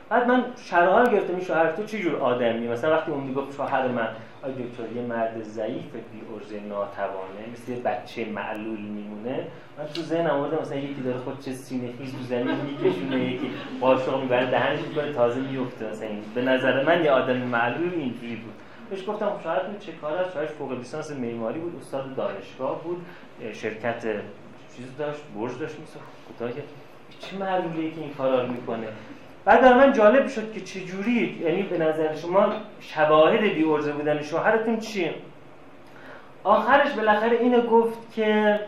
[0.08, 3.88] بعد من شرحال گرفتم این شوهر تو چه جور آدمی مثلا وقتی اون می‌گفت شوهر
[3.88, 4.08] من
[4.42, 9.46] آی دکتر یه مرد ضعیف بی ارزه ناتوانه مثل یه بچه معلول میمونه.
[9.78, 13.50] من تو ذهن آوردم مثلا یکی داره خود چه سینه خیز تو زمین میکشونه یکی
[13.80, 18.36] قاشق می‌بره دهنش می‌کنه تازه میفته مثلا این به نظر من یه آدم معلول اینجوری
[18.36, 18.54] بود.
[18.90, 21.76] بهش گفتم خب شاید چه کار است؟ شاید فوق لیسانس معماری بود.
[21.80, 23.06] استاد دانشگاه بود.
[23.52, 24.02] شرکت
[24.76, 25.76] چیز داشت برج داشت.
[26.36, 26.62] مثلا که
[27.20, 28.86] چه معلولیه که این کارا رو می‌کنه؟
[29.44, 34.22] بعد در من جالب شد که چجوری یعنی به نظر شما شواهد بی ارزه بودن
[34.22, 35.14] شوهرتون چیه؟
[36.44, 38.60] آخرش بالاخره اینو گفت که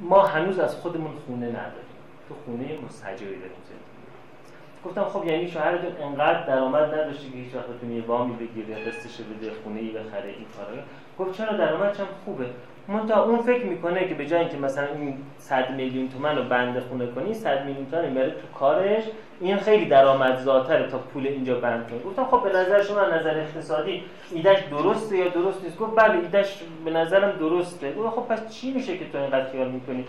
[0.00, 1.92] ما هنوز از خودمون خونه نداریم.
[2.28, 3.56] تو خونه مستجری داریم
[4.84, 9.52] گفتم خب یعنی شوهرتون انقدر درآمد نداشته که هیچ وقت یه وامی بگیره قسطش بده
[9.64, 10.82] خونه ای بخره این کارا.
[11.18, 12.46] گفت چرا درآمدش هم خوبه؟
[13.08, 16.80] تا اون فکر می‌کنه که به جای اینکه مثلا این 100 میلیون تومن رو بنده
[16.80, 19.04] خونه کنی 100 میلیون تومن بره تو کارش.
[19.40, 24.02] این خیلی درآمدزاتره تا پول اینجا بند کنه گفتم خب به نظر شما نظر اقتصادی
[24.32, 27.92] ایدش درسته یا درست نیست؟ گفت بله ایدش به نظرم درسته.
[27.92, 30.04] گفت خب پس چی میشه که تو اینقدر خیال می‌کنی؟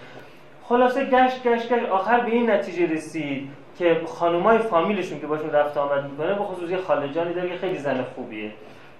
[0.64, 1.90] خلاصه گشت گشت گشت.
[1.90, 6.70] آخر به این نتیجه رسید که خانومای فامیلشون که باشون رفت آمد می‌کنه به خصوص
[6.70, 8.52] یه خاله جانی داره خیلی زن خوبیه.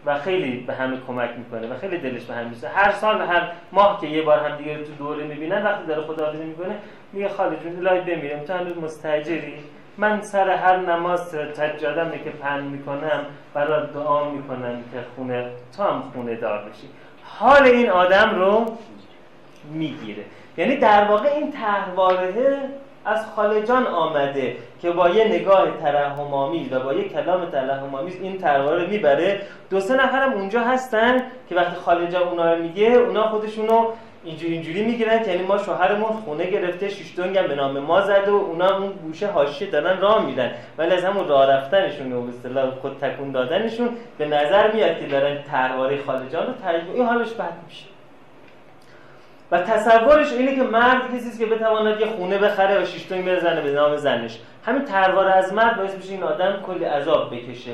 [0.06, 3.52] و خیلی به همه کمک می‌کنه و خیلی دلش به هم میسه هر سال هر
[3.72, 6.76] ماه که یه بار هم دیگه تو دوره می‌بینن وقتی داره خداحافظی می‌کنه
[7.14, 9.54] میگه خالی جون الهی بمیرم تو هنوز مستجری؟
[9.98, 16.04] من سر هر نماز تجادم که پن می‌کنم برای دعا می‌کنم که خونه تو هم
[16.14, 16.90] خونه دار بشی.
[17.24, 18.78] حال این آدم رو
[19.72, 20.24] می‌گیره.
[20.58, 22.34] یعنی در واقع این تهواره
[23.06, 28.16] از خالجان آمده که با یه نگاه ترحم آمیز و با یه کلام ترحم آمیز
[28.22, 29.42] این تروار رو می‌بره.
[29.70, 33.86] دو سه نفرم اونجا هستن که وقتی خالجان اونا رو میگه اونا خودشونو
[34.24, 38.32] اینجوری اینجوری می‌گیرن که یعنی ما شوهرمون خونه گرفته شش دنگم به نام ما زده
[38.32, 42.30] و اونا اون گوشه حاشیه دارن راه میدن ولی از همون راه رفتنشون و به
[42.30, 47.30] اصطلاح خود تکون دادنشون به نظر میاد که دارن ترواره خالجان رو ترجمه این حالش
[47.30, 47.93] بد میشه.
[49.54, 53.72] و تصورش اینه که مرد کسی که بتواند یه خونه بخره و شیشتونگ بزنه به
[53.72, 54.40] نام زنش.
[54.66, 57.72] همین تروار از مرد باعث میشه این آدم کلی عذاب بکشه.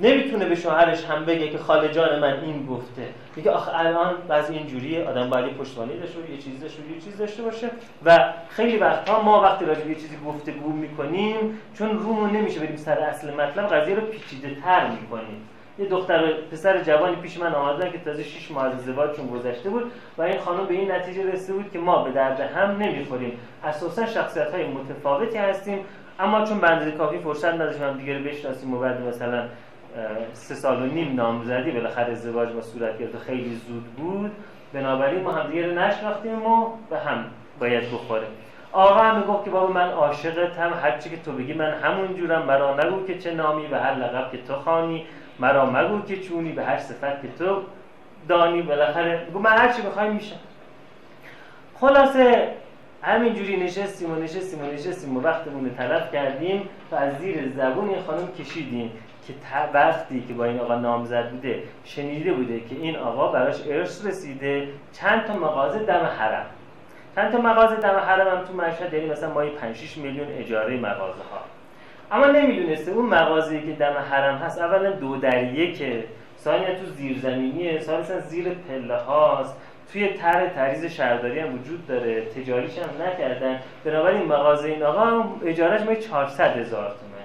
[0.00, 3.02] نمی‌تونه به شوهرش هم بگه که خاله جان من این گفته.
[3.36, 7.42] میگه آخه الان بعضی اینجوریه آدم باید پشتوانه داشته یه چیزی داشته یه چیز داشته
[7.42, 7.70] باشه.
[8.04, 12.76] و خیلی وقتها ما وقتی راجع به یه چیزی گفتگو می‌کنیم چون رومون نمیشه بریم
[12.76, 15.48] سر اصل مطلب قضیه رو پیچیده تر می‌کنیم.
[15.78, 19.92] یه دختر پسر جوانی پیش من آمدن که تازه 6 ماه از ازدواجشون گذشته بود
[20.18, 23.38] و این خانم به این نتیجه رسیده بود که ما به درد هم نمی‌خوریم.
[23.64, 25.78] اساسا شخصیت های متفاوتی هستیم
[26.18, 29.44] اما چون بنده کافی فرصت نداشتیم هم دیگه رو بشناسیم و بعد مثلا
[30.32, 34.30] سه سال و نیم نامزدی بالاخره ازدواج با صورت گرفت خیلی زود بود.
[34.72, 37.24] بنابراین ما هم دیگه رو نشناختیم و به هم
[37.60, 38.28] باید بخوریم
[38.72, 42.42] آقا هم گفت که بابا من عاشقتم هر چی که تو بگی من همون جورم
[42.42, 45.06] مرا نگو که چه نامی و هر لقب که تو خانی
[45.38, 47.62] مرا مگو که چونی به هر صفت که تو
[48.28, 49.26] دانی بالاخره.
[49.30, 50.36] بگو من هر چی بخوای میشم.
[51.80, 52.48] خلاصه
[53.02, 58.02] همینجوری نشستیم و نشستیم و نشستیم و وقتمون تلف کردیم و از زیر زبون این
[58.02, 58.92] خانم کشیدیم
[59.26, 59.34] که
[59.74, 64.68] وقتی که با این آقا نامزد بوده شنیده بوده که این آقا براش ارث رسیده
[64.92, 66.46] چند تا مغازه دم حرم.
[67.16, 70.76] چند تا مغازه دم حرم هم تو مشهد یعنی مثلا مایی 5 6 میلیون اجاره
[70.76, 71.57] مغازه ها
[72.12, 76.04] اما نمی‌دونسته اون مغازه‌ای که دم حرم هست اولا دو در که
[76.38, 79.60] ثانیا تو زیرزمینیه ثالثا زیر پله هاست.
[79.92, 82.20] توی طرح تریز شهرداری هم وجود داره.
[82.20, 83.60] تجاریش هم نکردن.
[83.84, 87.18] بنابراین مغازه این آقا اجارش ما 400 هزار تومن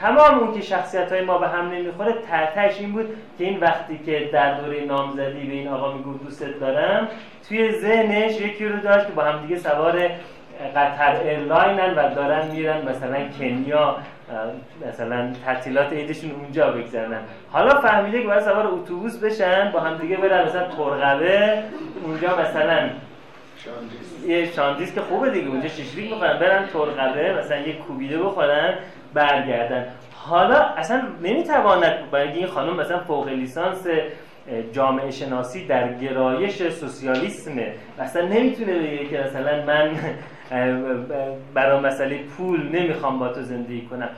[0.00, 3.98] تمام اون که شخصیت های ما به هم نمی‌خوره تحتش این بود که این وقتی
[4.06, 7.08] که در دوره نامزدی به این آقا می‌گفت دوستت دارم
[7.48, 10.10] توی ذهنش یکی رو داشت که با هم دیگه سوار
[10.76, 13.96] قطر airline ن و دارن میرن مثلا کنیا.
[14.88, 17.20] مثلا تعطیلات عیدشون اونجا بگذرونن.
[17.52, 21.62] حالا فهمیده که باید سوار اتوبوس بشن با هم دیگه برن مثلا طرقبه
[22.04, 22.88] اونجا مثلا
[24.26, 28.74] یه شاندیز که خوبه دیگه اونجا شیشلیک بخورن برن طرقبه مثلا یه کوبیده بخورن
[29.14, 29.86] برگردن.
[30.14, 33.86] حالا اصلا نمی‌تواند برای این خانم مثلا فوق لیسانس
[34.72, 39.90] جامعه شناسی در گرایش سوسیالیسمه اصلا نمی‌تونه بگه که مثلا من
[41.54, 44.08] برای مسئله پول نمی‌خوام با تو زندگی کنم.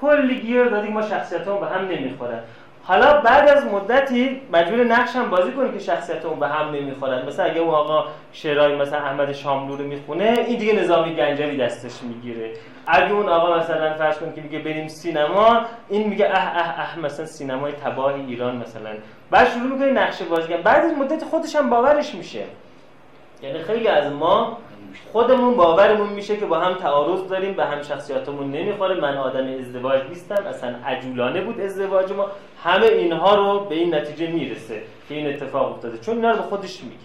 [0.00, 2.40] کلی گیر دادیم ما شخصیت به هم نمی‌خورن
[2.84, 7.26] حالا بعد از مدتی مجبور نقش هم بازی کنه که شخصیت اون به هم نمی‌خورن
[7.26, 12.02] مثلا اگه اون آقا شعرهای مثلا احمد شاملو رو می‌خونه این دیگه نظامی گنجوی دستش
[12.02, 12.50] می‌گیره.
[12.86, 16.98] اگه اون آقا مثلا فرض کن که میگه بریم سینما این میگه اه اه اه
[16.98, 18.90] مثلا سینمای تباه ایران مثلا.
[19.30, 22.44] بعد شروع می‌کنه نقشه بازی بعد از مدت خودش هم باورش میشه.
[23.42, 24.58] یعنی خیلی از ما
[25.12, 29.00] خودمون باورمون میشه که با هم تعارض داریم به هم شخصیاتمون نمی‌خوره.
[29.00, 32.26] من آدم ازدواج نیستم اصلا عجولانه بود ازدواج ما.
[32.64, 35.98] همه اینها رو به این نتیجه می‌رسه که این اتفاق افتاده.
[35.98, 36.96] چون اینا رو به خودش میگه.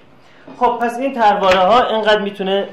[0.58, 2.68] خب پس این ترواره ها اینقدر می‌تونه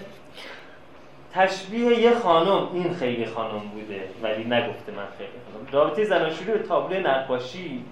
[1.32, 5.66] تشبیه یه خانم این خیلی خانم بوده ولی نگفته من خیلی خانم.
[5.72, 7.84] رابطه زناشویی به تابلو نقاشی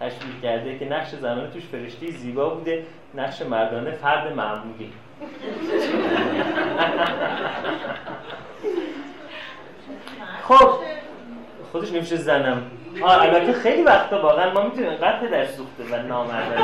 [0.00, 2.84] تشبیه کرده که نقش زنانه توش فرشته زیبا بوده
[3.14, 4.92] نقش مردانه فرد معمولی.
[10.42, 10.70] خب
[11.72, 12.62] خودش نمیشه زنم.
[13.02, 16.56] آه البته خیلی وقتا واقعا ما می‌تونیم انقدر در سوخته و نامرده.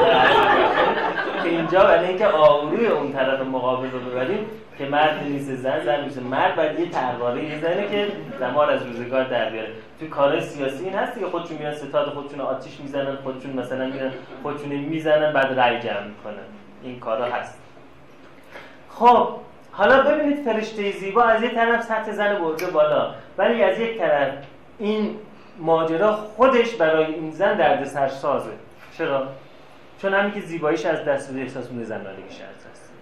[1.43, 4.47] که اینجا برای اینکه آوروی اون طرف مقابل رو ببریم
[4.79, 9.25] که مرد نیست زن زن میشه مرد باید یه ترواره یه که زمان از روزگار
[9.25, 9.69] در بیاره.
[9.99, 14.11] توی کارهای سیاسی این هست که خودشون میان ستاد خودشون آتیش می‌زنن خودشون مثلا میرن
[14.43, 16.45] خودشون می‌زنن بعد رای جمع می‌کنن.
[16.83, 17.59] این کارا هست.
[18.99, 19.29] خب
[19.73, 24.35] حالا ببینید فرشته زیبا از یک طرف سطح زن برده بالا ولی از یک طرف
[24.79, 25.17] این
[25.59, 28.51] ماجرا خودش برای این زن درد سازه.
[28.99, 29.29] چرا؟
[30.03, 32.93] چون همین که زیباییش از دست بده احساس میده زنانگیش از دست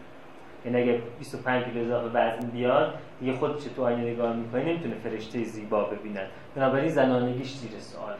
[0.65, 5.45] یعنی اگه 25 کیلو اضافه وزن بیاد دیگه خودش تو آینه نگاه می‌کنه نمی‌تونه فرشته
[5.45, 6.27] زیبا ببیند.
[6.57, 8.15] بنابراین زنانگیش زیر سوال.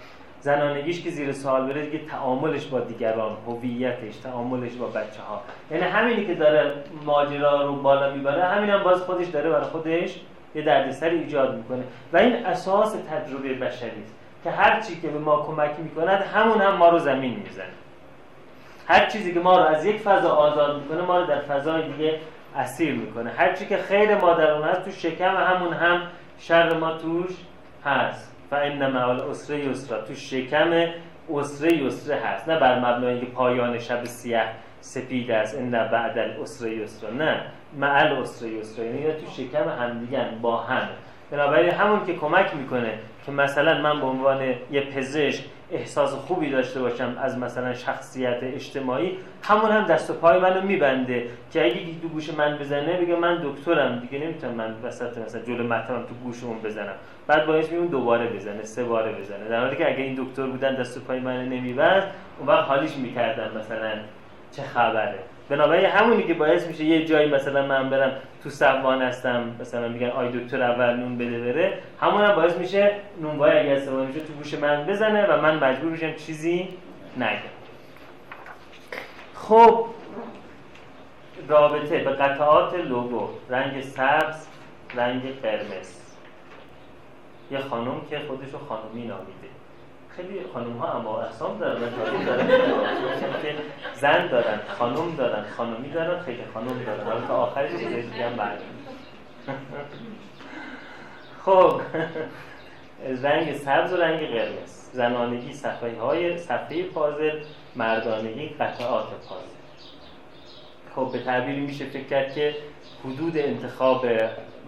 [0.47, 5.41] زنانگیش که زیر سوال بره دیگه تعاملش با دیگران هویتش تعاملش با بچه ها
[5.71, 6.75] یعنی همینی که داره
[7.05, 10.21] ماجرا رو بالا می‌بره همین هم باز خودش داره برای خودش
[10.55, 11.83] یه دردسر ایجاد می‌کنه.
[12.13, 16.61] و این اساس تجربه بشری است که هر چی که به ما کمک می‌کند همون
[16.61, 17.77] هم ما رو زمین می‌زنه.
[18.89, 22.19] هر چیزی که ما رو از یک فضا آزاد می‌کنه ما رو در فضای دیگه
[22.57, 23.31] اسیر می‌کنه.
[23.31, 26.03] هر چی که خیر ما در اون هست تو شکم همون هم
[26.39, 27.33] شر ما توش
[27.85, 28.36] هست.
[28.51, 30.87] فان مع العسر یسرا تو شکم
[31.35, 32.49] اسره یسره هست.
[32.49, 34.47] نه بر مبنای اینکه پایان شب سیاه
[34.81, 37.41] سپید است ان بعد العسر یسرا نه
[37.79, 40.89] مع العسر یسرا یعنی تو شکم همدیگن با هم.
[41.31, 46.81] بنابراین همون که کمک می‌کنه که مثلا من به عنوان یه پزشک احساس خوبی داشته
[46.81, 52.09] باشم از مثلا شخصیت اجتماعی همون هم دست و پای منو میبنده که اگه دو
[52.09, 56.59] گوش من بزنه بگه من دکترم دیگه نمی‌تونم من وسط مثلا جلو مطبم تو گوشمون
[56.59, 56.95] بزنم.
[57.27, 59.49] بعد باعث میون دوباره بزنه سه باره بزنه.
[59.49, 62.03] در حالی که اگه این دکتر بودن دست و پای من نمیبند
[62.39, 63.93] اون وقت حالیش می‌کردم مثلا
[64.53, 65.19] چه خبره.
[65.49, 70.11] بنابراین همونی که باعث میشه یه جایی مثلا من برم تو سوان هستم مثلا میگن
[70.11, 74.33] آی دکتر اول نون بده بره همون هم باعث میشه نونوای اگه استفاده میشه تو
[74.33, 76.69] گوش من بزنه و من مجبور میشم چیزی
[77.17, 77.57] نگم.
[79.35, 79.87] خب
[81.49, 84.47] رابطه به قطعات لوگو رنگ سبز
[84.95, 86.01] رنگ قرمز.
[87.51, 89.49] یه خانم که خودشو خانومی نامیده.
[90.17, 92.49] خیلی خانم ها اما احسام دارن و دارن.
[93.43, 93.55] که
[93.95, 97.05] زن دارن خانم دارن خانمی دارن خیلی خانم دارن.
[97.05, 98.51] حالا تا آخرش دیگه هم
[101.45, 101.81] خب.
[103.23, 104.77] رنگ سبز و رنگ قرمز.
[104.93, 107.41] زنانگی صفحه های صفحه پازل
[107.77, 109.57] مردانگی قطعات پازل
[110.95, 112.55] خب به تعبیری میشه فکر کرد که
[113.05, 114.07] حدود انتخاب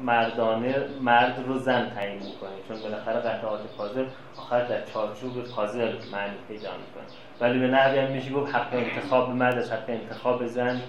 [0.03, 2.51] مردانه مرد رو زن تعیین می‌کنه.
[2.69, 4.05] چون بالاخره قطعات پازل
[4.39, 7.05] آخر در چارچوب پازل معنی پیدا می‌کنه.
[7.41, 10.81] ولی به نحوی هم میشه گفت حق انتخاب مرد از حق انتخاب زن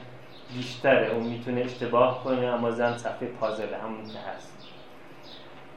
[0.54, 1.12] بیشتره.
[1.12, 4.58] اون می‌تونه اشتباه کنه اما زن صفحه پازل همون که هست.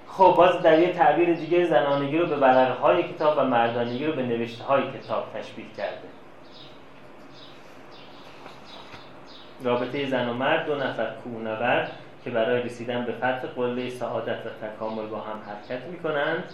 [0.09, 4.13] خب باز در یه تعبیر دیگه زنانگی رو به برقه های کتاب و مردانگی رو
[4.13, 6.09] به نوشته های کتاب تشبیه کرده.
[9.63, 11.91] رابطه زن و مرد دو نفر کوهنورد
[12.25, 16.45] که برای رسیدن به فتح قله سعادت و تکامل با هم حرکت می‌کنند.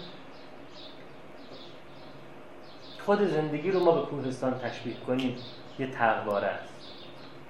[3.07, 5.37] خود زندگی رو ما به کوهستان تشبیه کنیم
[5.79, 6.75] یه تغباره است.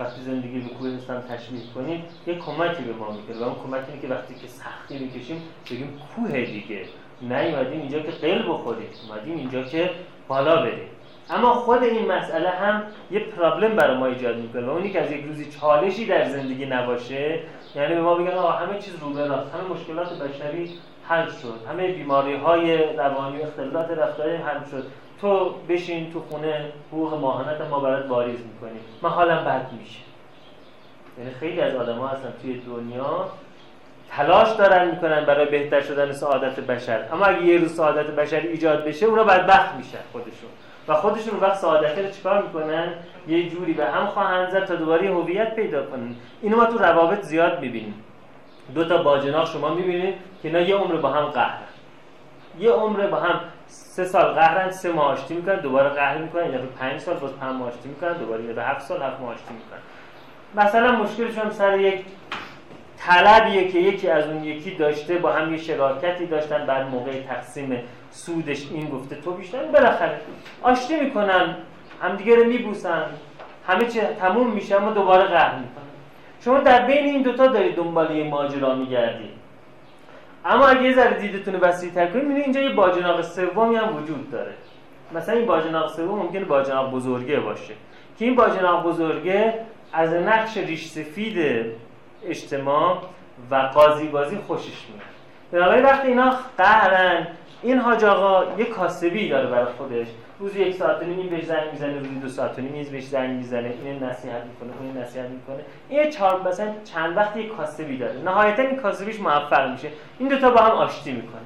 [0.01, 4.03] وقتی زندگی به کوهستان تشبیه کنیم یه کمکی به ما می‌کنه و اون کمک اینه
[4.03, 6.85] که وقتی که سختی می‌کشیم بگیم کوه دیگه.
[7.23, 9.91] نه ایمدیم اینجا که قل بخوریم اومدیم اینجا که
[10.29, 10.89] بالا بریم.
[11.31, 15.13] اما خود این مسئله هم یه پرابلم برای ما ایجاد می‌کنه و اونی که از
[15.13, 17.41] یک روزی چالشی در زندگی نباشه
[17.75, 21.93] یعنی به ما بگن آقا همه چیز رو راست همه مشکلات بشری حل شد همه
[21.93, 24.87] بیماری های روانی اختلالات رفتاری حل شد.
[25.21, 28.81] تو بشین تو خونه حقوق ماهانت ما برات واریز می‌کنیم.
[29.03, 30.01] من حالم بد میشه.
[31.19, 33.29] یعنی خیلی از آدم ها هستن توی دنیا
[34.11, 37.05] تلاش دارن می‌کنن برای بهتر شدن سعادت بشر.
[37.13, 40.51] اما اگه یه روز سعادت بشر ایجاد بشه اونا بدبخت میشن خودشون.
[40.89, 42.93] و خودشون وقت سعادت رو چیکار می‌کنن؟
[43.29, 47.23] یه جوری به هم خواهند زد تا دوباره هویت پیدا کنن اینو ما تو روابط
[47.23, 47.95] زیاد می‌بینیم.
[48.75, 51.59] دو تا باجناق شما می‌بینید که اینا یه عمر با هم قهر
[52.59, 56.59] یه عمر با هم سه سال قهرن سه ماه آشتی می‌کنن دوباره قهر می‌کنن یا
[56.81, 59.81] پنج سال باز پنج ماه آشتی می‌کنن دوباره یا هفت سال هفت ماه آشتی می‌کنن.
[60.55, 62.05] مثلا مشکلشون سر یک
[62.99, 67.79] طلبیه که یکی از اون یکی داشته با هم یه شراکتی داشتن بعد موقع تقسیم
[68.11, 70.21] سودش این گفته تو بیشتر بالاخره
[70.63, 71.57] آشتی می‌کنن.
[72.03, 73.05] همدیگه رو میبوسن.
[73.67, 75.85] همه چی تموم میشه اما دوباره قهر می‌کنن.
[76.45, 79.31] شما در بین این دوتا دارید دنبال یه ماجرا میگردید.
[80.45, 84.31] اما اگه یه ذره دیدتون رو وسیع‌تر کنید می‌بینید اینجا یه باجناق سومی هم وجود
[84.31, 84.53] داره.
[85.13, 87.75] مثلا این باجناق سوم ممکنه باجناق بزرگه باشه.
[88.19, 89.55] که این باجناق بزرگه
[89.93, 91.67] از نقش ریش سفید
[92.27, 92.99] اجتماع
[93.51, 95.09] و قاضی بازی خوشش میاد.
[95.53, 97.27] بنابراین وقتی اینا قهرن
[97.63, 100.07] این حاج آقا یه کاسبی داره برای خودش.
[100.41, 104.03] روز یک ساعت نیم بهش زنگ می‌زنه روزی دو ساعت نیم بهش زنگ می‌زنه این
[104.05, 105.65] نصیحت می‌کنه اون نصیحت می‌کنه.
[105.89, 108.23] این چهار مثلا چند وقت یک کاسبی داره.
[108.25, 109.89] نهایتا این کاسبیش موفق میشه.
[110.19, 111.41] این دوتا با هم آشتی می‌کنه.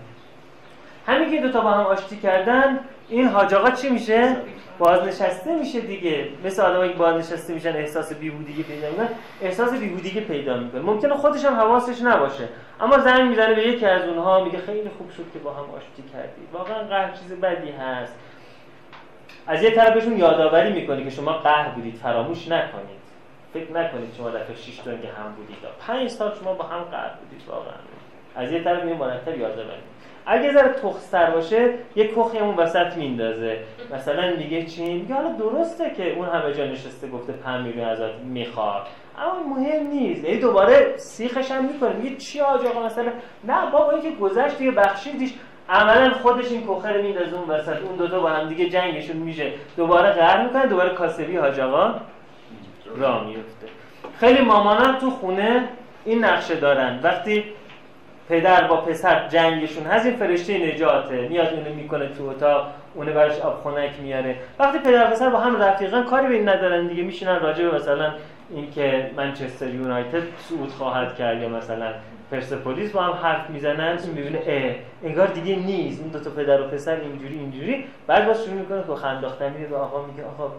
[1.06, 4.36] همین که دوتا با هم آشتی کردن این حاج آقا چی میشه؟
[4.78, 6.28] بازنشسته میشه دیگه.
[6.44, 9.08] مثل آدمایی که بازنشسته میشن احساس بیهودگی پیدا می‌کنن
[9.42, 12.48] احساس بیهودگی پیدا می‌کنه ممکنه خودش هم حواسش نباشه.
[12.80, 16.02] اما زنگ می‌زنه به یکی از اونها میگه خیلی خوب شد که با هم آشتی
[16.12, 16.48] کردید.
[16.52, 18.14] واقعا قهر چیز بدی هست.
[19.46, 23.02] از یه طرفشون یادآوری می‌کنه که شما قهر بودید فراموش نکنید.
[23.54, 25.56] فکر نکنید شما دفعه 6 تا هم بودید.
[25.86, 27.72] پنج سال شما با هم قهر بودید واقعا.
[28.36, 29.82] از یه طرف می مرتب یادآوری.
[30.26, 33.58] اگه ذره تخستر باشه یه کخی اون وسط میندازه.
[33.94, 38.14] مثلا میگه چی؟ میگه حالا درسته که اون همه جا نشسته گفته 5 میلیون ازت
[38.24, 38.86] می‌خواد.
[39.18, 40.24] اما مهم نیست.
[40.24, 41.92] ای دوباره سیخش هم می‌کنه.
[41.92, 43.12] میگه چی آج آقا مثلا؟
[43.44, 45.34] نه بابا اینکه گذشت دیگه بخشیدیش
[45.72, 47.76] عملا خودش این رو میندازه اون وسط.
[47.82, 49.52] اون دوتا با هم دیگه جنگشون میشه.
[49.76, 51.94] دوباره قهر می‌کنه دوباره کاسبی حاج آقا
[52.96, 53.66] را میفته
[54.20, 55.68] خیلی مامانا تو خونه
[56.04, 57.00] این نقشه دارن.
[57.02, 57.44] وقتی
[58.28, 61.28] پدر با پسر جنگشون هست این فرشته نجاته.
[61.28, 64.36] میاد اونو می‌کنه تو اتاق اونه براش آب خنک میاره.
[64.58, 67.02] وقتی پدر پسر با هم رفیقان کاری به این ندارن دیگه.
[67.02, 68.12] میشینن راجع به مثلا
[68.50, 71.86] اینکه منچستر یونایتد صعود خواهد کرد یا مثلا
[72.32, 74.74] پرسپولیس با هم حرف می‌زنن این می‌بینه اه
[75.04, 76.00] انگار دیگه نیست.
[76.00, 77.84] این دو تا پدر و پسر اینجوری اینجوری.
[78.06, 80.52] بعد باز شروع می‌کنه تو خنداختن میره به آقا میگه آقا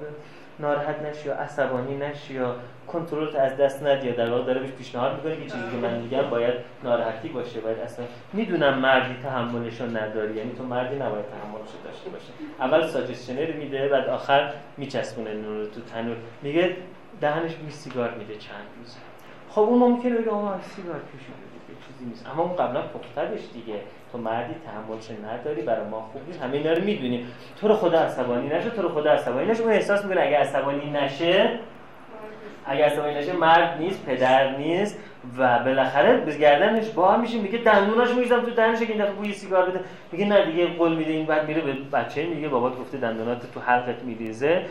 [0.60, 2.56] ناراحت نشی یا عصبانی نشی یا
[2.88, 6.30] کنترل از دست ندی در واقع داره بهش پیشنهاد می‌کنه که چیزی که من میگم
[6.30, 6.54] باید
[6.84, 10.34] ناراحتی باشه باید اصلا می‌دونم مردی تحملشو نداری.
[10.34, 15.66] یعنی تو مردی نباید تحملشو داشته باشه اول ساجستشنر میده بعد آخر میچسبونه نور رو
[15.66, 16.76] تو تنور میگه
[17.22, 18.98] دهنش می سیگار میده چند روز.
[19.50, 21.53] خب اون ممکنه بگه آقا سیگار کشیده
[21.94, 22.28] چیزی نیست.
[22.34, 23.80] اما اون قبلا پخترش دیگه.
[24.12, 26.42] تو مردی تحملش نداری برای ما خوب نیست.
[26.42, 27.28] همه اینا رو می‌دونیم.
[27.62, 29.64] تو رو خدا عصبانی نشه تو رو خدا عصبانی نشه.
[29.64, 31.60] اون احساس می‌کنه اگه عصبانی نشه
[32.66, 35.00] اگه عصبانی نشه مرد نیست پدر نیست
[35.38, 37.40] و بالاخره به گردنش بار میشه.
[37.40, 39.80] میگه دندوناش میریزم تو دهنش که این دفعه بوی سیگار بده.
[40.12, 43.60] میگه نه دیگه قول میده این بعد میره به بچه میگه بابات گفته دندونات تو
[43.60, 44.66] حلقت میریزه.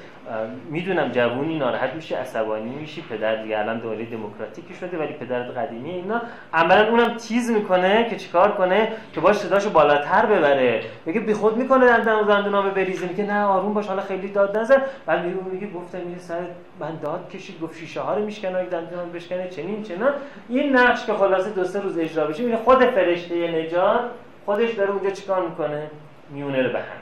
[0.70, 5.90] می‌دونم جوونی ناراحت میشه عصبانی میشی پدر دیگه الان دوره دموکراتیکی شده ولی پدر قدیمی
[5.90, 6.22] اینا.
[6.54, 10.80] عملا اونم تیز می‌کنه که چیکار کنه؟ که باش صداشو بالاتر ببره.
[11.06, 13.06] میگه بی خود می‌کنه دندون دندونامو بریزه.
[13.06, 14.82] میگه نه آروم باش حالا خیلی داد نزن.
[15.06, 16.40] بعد میگه میگه گفتم میگه سر
[16.80, 17.60] من داد کشید.
[17.60, 19.48] گفت شیشه ها رو میشکنه دندونام بشکنه.
[19.48, 20.08] چنین چنا
[20.48, 24.00] این نقش که خلاصه دو سه روز اجرا بشه میگه خود فرشته نجات
[24.46, 25.90] خودش داره اونجا چیکار می‌کنه؟
[26.30, 27.01] میونه رو به هم.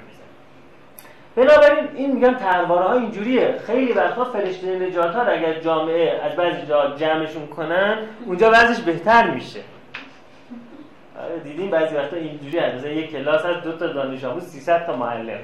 [1.41, 3.55] بنابراین این میگم ترواره ها اینجوریه.
[3.67, 9.31] خیلی وقتا فرشته نجات ها اگر جامعه از بعضی جا جمعشون کنن اونجا وضعش بهتر
[9.31, 9.61] میشه.
[11.25, 12.87] آره دیدیم بعضی وقتا اینجوری هست.
[12.87, 15.39] یک کلاس از دو تا دانش آموز 300 تا معلم.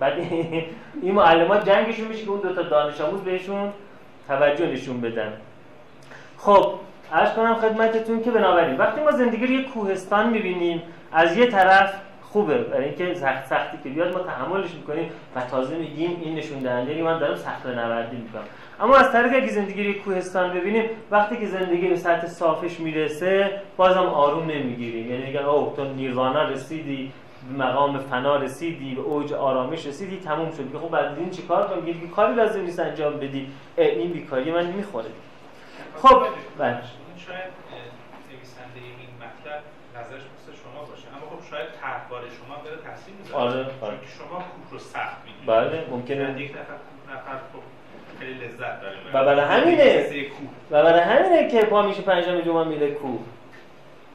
[0.00, 0.12] بعد
[1.02, 3.72] این معلمات جنگشون میشه که اون دو تا دانش آموز بهشون
[4.28, 5.32] توجه نشون بدن.
[6.36, 6.74] خب
[7.12, 10.82] عرض کنم خدمتتون که بنابراین وقتی ما زندگی رو یه کوهستان می‌بینیم
[11.12, 11.94] از یه طرف
[12.32, 12.58] خوبه.
[12.58, 17.02] برای اینکه سخت سختی که بیاد ما تحملش می‌کنیم و تازه میگیم این نشون دهنده
[17.02, 18.42] من دارم سخت نوردی می‌کنم.
[18.80, 23.62] اما از طریق اگه زندگی روی کوهستان ببینیم وقتی که زندگی به سطح صافش می‌رسه
[23.76, 25.10] بازم آروم نمی‌گیریم.
[25.10, 27.12] یعنی میگن اوه تو نیروانا رسیدی
[27.52, 30.78] به مقام فنا رسیدی به اوج آرامش رسیدی تموم شد.
[30.78, 33.50] خب بعد این چیکار کنم؟ میگه کاری لازم نیست انجام بدی.
[33.76, 35.10] این بیکاری من می‌خوره
[36.02, 36.22] خب
[36.58, 36.78] بله.
[37.26, 37.50] شاید
[38.30, 39.62] نویسنده این مطلب
[39.96, 43.42] نظرش مثل شما باشه اما خب شاید طرحواره شما بره تاثیر می‌ذاره.
[43.42, 43.96] آره آره.
[44.18, 45.46] شما کوه رو سخت می‌گیرید.
[45.46, 46.42] بله ممکنه.
[46.42, 46.78] یک نفر
[47.12, 47.62] نفر خب
[48.20, 48.96] خیلی لذت داره.
[49.14, 50.06] و برای همینه.
[50.70, 53.20] و برای همینه که پا میشه پنجم جمعه میره کوه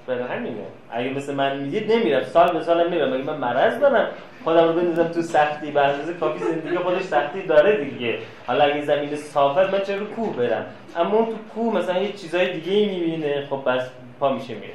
[0.07, 0.65] برای همینه.
[0.91, 4.07] اگه مثل من می‌دید نمیرم سال به سال میرم اگه من مرض دارم؟
[4.43, 8.19] خودم رو بندازم تو سختی به اندازه کافی زندگی خودش سختی داره دیگه.
[8.47, 10.65] حالا اگه زمین صاف من چرا کوه برم؟
[10.95, 13.47] اما اون تو کوه مثلا یه چیزای دیگه می‌بینه.
[13.49, 14.73] خب بس پا میشه میره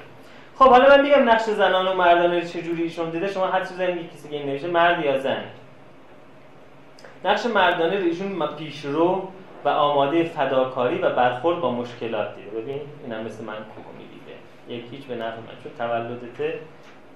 [0.61, 4.09] خب حالا من میگم نقش زنان و مردانه چجوری ایشون دیده شما حد بزنید یه
[4.09, 5.45] کسی که نوشته مرد یا زن.
[7.25, 9.29] نقش مردانه رو ایشون پیشرو
[9.65, 12.51] و آماده فداکاری و برخورد با مشکلات دیده.
[12.51, 14.35] ببین اینم مثل من کوه می‌دیده.
[14.69, 16.61] یک هیچ به نفع من چون تولدته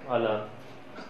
[0.09, 0.40] حالا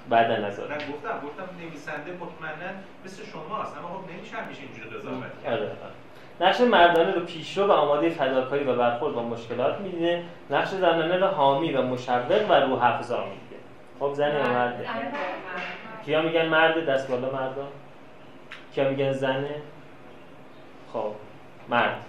[0.09, 0.69] بعد نظر.
[0.69, 2.73] نه گفتم گفتم نویسنده مطمئنا
[3.05, 3.77] مثل شماست.
[3.77, 5.53] اما خب نمیشه همیشه اینجوری قضاوت کرد.
[5.53, 6.04] آره، آره.
[6.41, 10.23] نقش مردانه رو پیشرو و آماده فداکاری و برخورد با مشکلات می‌دیده.
[10.51, 13.63] نقش زنانه رو حامی و مشوق و روح افزا میده
[14.01, 14.89] خب زن یا مرده؟
[16.05, 17.69] کیا میگن مرد دست بالا مردا
[18.75, 19.55] کیا میگن زنه؟
[20.93, 21.13] خب
[21.69, 22.05] مرد.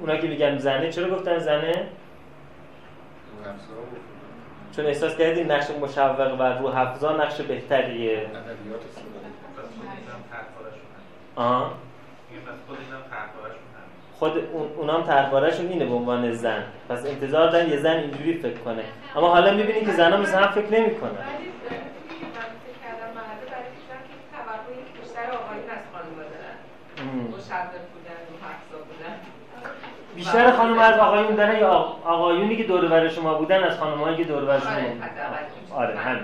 [0.00, 1.88] اونا که میگن زنه چرا گفتن زنه؟
[4.76, 8.26] چون احساس کردید نقش مشوق و روح افزا نقش بهتریه.
[11.36, 11.72] آه.
[14.22, 14.32] خود
[14.76, 16.62] اونام طرحوارهشون اینه به عنوان زن.
[16.88, 18.84] پس انتظار دارن یه زن اینجوری فکر کنه.
[19.16, 21.10] اما حالا می‌بینید که زنها مثل هم فکر نمی‌کنن.
[30.22, 31.68] بیشتر خانم از آقایون دارن یا
[32.04, 34.70] آقایونی که دور شما بودن از خانمایی که دور شما
[35.74, 36.22] آره, آره همین.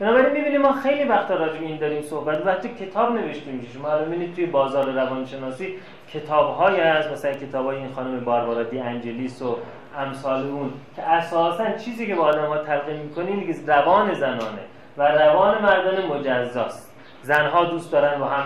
[0.00, 3.88] بنابراین می‌بینیم ما خیلی وقتا راجع این داریم صحبت و تو کتاب نوشته میشه شما
[3.88, 5.74] الان می‌بینید توی بازار روانشناسی
[6.12, 9.56] کتاب‌هایی هست مثلا کتابای این خانم باربارا دی انجلیس و
[9.98, 14.62] امثال اون که اساسا چیزی که با آدم‌ها تلقین می‌کنه اینه که روان زنانه
[14.98, 16.92] و روان مردان مجزاست.
[17.22, 18.44] زنها دوست دارن با هم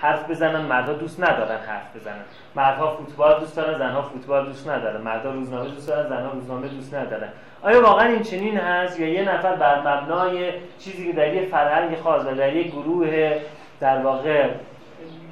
[0.00, 2.24] حرف بزنن مردها دوست ندارن حرف بزنن.
[2.54, 5.00] مردها فوتبال دوست دارن زنها فوتبال دوست ندارن.
[5.00, 7.28] مردها روزنامه دوست دارن زنها روزنامه دوست ندارن.
[7.62, 11.96] آیا واقعا این چنین هست یا یه نفر بر مبنای چیزی که در یه فرهنگ
[11.96, 13.34] خاص و در یه گروه
[13.80, 14.48] در واقع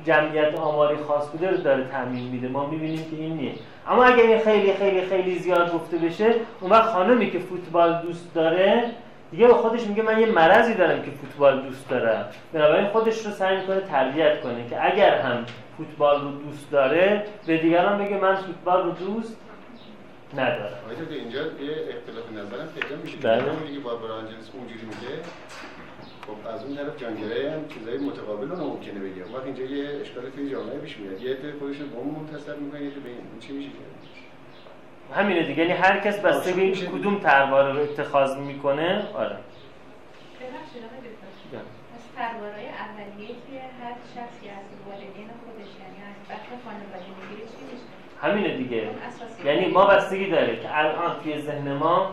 [0.05, 3.61] جمعیت آماری خاص بوده رو داره تعمین میده؟ ما می‌بینیم که این نیست.
[3.89, 8.35] اما اگر این خیلی خیلی خیلی زیاد گفته بشه اون وقت خانمی که فوتبال دوست
[8.35, 8.85] داره
[9.31, 12.25] دیگه به خودش میگه من یه مرضی دارم که فوتبال دوست دارم.
[12.53, 15.47] بنابراین خودش رو سعی می‌کنه تربیت کنه که اگر هم
[15.77, 19.37] فوتبال رو دوست داره به دیگران بگه من فوتبال رو دوست
[20.35, 20.79] ندارم.
[20.85, 23.17] آقای اینجا یه اختلاف نظرم پیدا میشه.
[23.17, 23.43] بله.
[23.69, 25.15] میگه باربرا آنجلس اونجوری میگه.
[26.27, 29.23] خب از اون طرف جانگره هم چیزای متقابل رو ممکنه بگه.
[29.35, 31.23] وقتی اینجا یه اشکال توی جامعه پیش میاد.
[31.23, 33.41] یه عده خودشون به اون منتصب می‌کنه یه به این.
[33.41, 33.71] چی میشه
[35.13, 35.63] همینه دیگه.
[35.63, 39.37] یعنی هر کس بسته به کدوم ترواره رو اتخاذ می‌کنه آره.
[41.95, 47.65] از تروارای اولیه که هر شخصی از والدین خودش یعنی از بخش خانواده می‌گیره چی
[47.73, 47.85] میشه؟
[48.23, 48.89] همینه دیگه.
[49.45, 52.11] یعنی ما بستگی داره که الان توی ذهن ما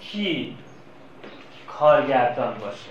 [0.00, 0.56] کی
[1.68, 2.90] کارگردان باشه.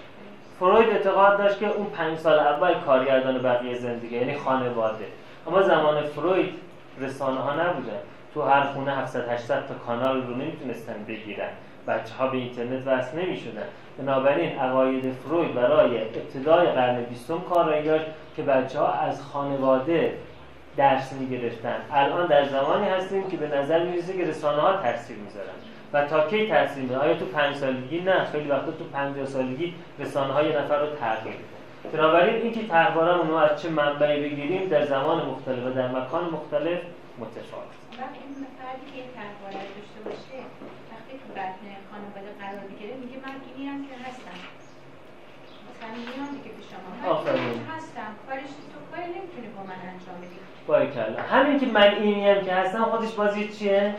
[0.60, 5.08] فروید اعتقاد داشت که اون پنج سال اول کارگردان بقیه زندگی یعنی خانواده.
[5.48, 6.54] اما زمان فروید
[7.00, 8.00] رسانه ها نبودن
[8.34, 11.50] تو هر خونه 700 800 تا کانال رو نمی‌تونستن بگیرن.
[11.88, 13.66] بچه ها به اینترنت وصل نمی‌شدن.
[14.00, 18.06] بنابراین عقاید فروید برای ابتدای قرن بیستم کار داشت
[18.36, 20.18] که بچه ها از خانواده
[20.78, 21.76] درس می‌گرفتن.
[21.92, 25.56] الان در زمانی هستیم که به نظر می‌رسه که رسانه ها تاثیر می‌ذارن.
[25.94, 28.26] و تا کی تاثیر می‌ذارن آیا تو پنج سالگی؟ نه.
[28.26, 31.36] خیلی وقتا تو 50 سالگی رسانه های نفر رو تغییر
[31.94, 36.80] بنابراین اینکه تحوارمون رو از چه منبعی بگیریم در زمان مختلف و در مکان مختلف
[37.20, 37.83] متفاوت.
[38.02, 40.38] وقتی این فردی که تحواره داشته باشه
[40.92, 44.38] وقتی تو بطن خانواده قرار می‌گیره میگه من اینی هم که هستم.
[45.70, 46.90] مثلا میام دیگه به شما
[47.76, 48.10] هستم.
[48.28, 50.38] کارش تو کاری نمی‌تونی با من انجام بدی.
[50.68, 53.96] باریکلا همین که من اینی هم که هستم خودش بازی چیه؟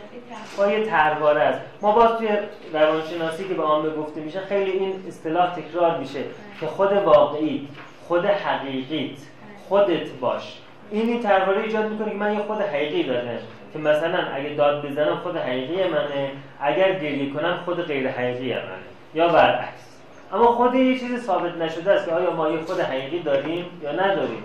[0.57, 1.61] با یه ترواره است.
[1.81, 2.29] ما باز توی
[2.73, 6.23] روانشناسی که به عامه گفته میشه خیلی این اصطلاح تکرار میشه
[6.59, 7.67] که خود واقعی
[8.07, 9.17] خود حقیقیت
[9.69, 10.61] خودت باش.
[10.91, 13.39] این این ترواره ایجاد می‌کنه که من یه خود حقیقی دارم
[13.75, 16.31] که مثلا اگه داد بزنم خود حقیقی منه.
[16.61, 18.85] اگر گریه کنم خود غیر حقیقی منه.
[19.13, 19.97] یا برعکس.
[20.33, 23.91] اما خود یه چیز ثابت نشده است که آیا ما یه خود حقیقی داریم یا
[23.91, 24.43] نداریم؟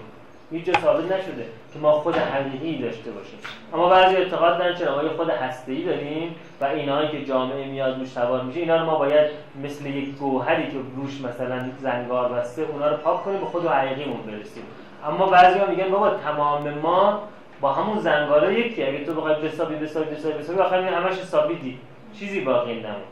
[0.50, 3.38] هیچ جا ثابت نشده که ما خود حقیقی داشته باشیم.
[3.74, 7.98] اما بعضی اعتقاد دارن چرا ما یه خود هسته‌ای داریم و اینهایی که جامعه میاد
[7.98, 9.30] روش سوار میشه اینا رو ما باید
[9.64, 14.22] مثل یک گوهری که روش مثلا زنگار بسته اونا رو پاک کنیم به خود حقیقیمون
[14.22, 14.62] برسیم.
[15.06, 17.22] اما بعضیا میگن بابا تمام ما
[17.60, 21.78] با همون زنگاره یکی اگه تو بخوای بسابی بسابی بسابی بسابی آخر همش حسابیدی
[22.14, 23.02] چیزی باقی نمون.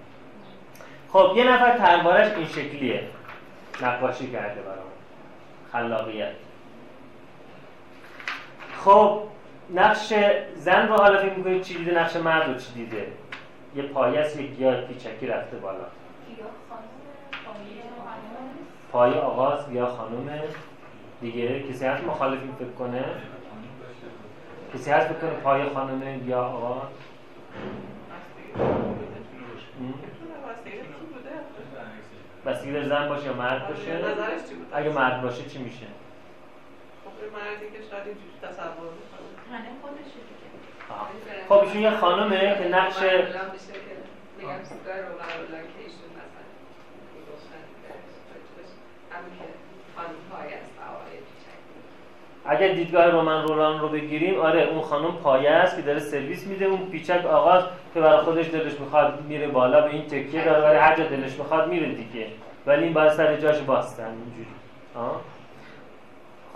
[1.13, 3.03] خب یه نفر تروارش این شکلیه.
[3.83, 4.79] نقاشی کرده برام
[5.73, 6.33] خلاقیت.
[8.85, 9.23] خب
[9.75, 10.13] نقش
[10.57, 13.07] زن رو حالا فکر می‌کنید چی دیده؟ نقش مرد رو چی دیده؟
[13.77, 15.85] یه پایه یک گیاه پیچکی رفته بالا.
[18.93, 20.41] پای آغاز یا خانومه.
[21.21, 23.05] دیگه کسی هست مخالف این فکر کنه؟
[24.75, 26.83] کسی هست بکنه پای خانمه یا آقا؟
[32.47, 34.01] بستگی در زن باشه یا مرد باشه؟
[34.73, 35.87] اگه مرد باشه چی میشه؟
[37.33, 38.89] مردی که شاید اینجوری تصور
[41.49, 42.97] خب ایشون یه خانمه که نقش
[52.49, 56.65] اگر دیدگاه رومن رولان رو بگیریم آره اون خانم پایه است که داره سرویس میده
[56.65, 57.63] اون پیچک آغاز
[57.95, 61.39] که برای خودش دلش می‌خواد میره بالا به این تکیه داره ولی هر جا دلش
[61.39, 62.27] می‌خواد میره دیگه.
[62.67, 64.55] ولی این باید سر جاش باستن اینجوری.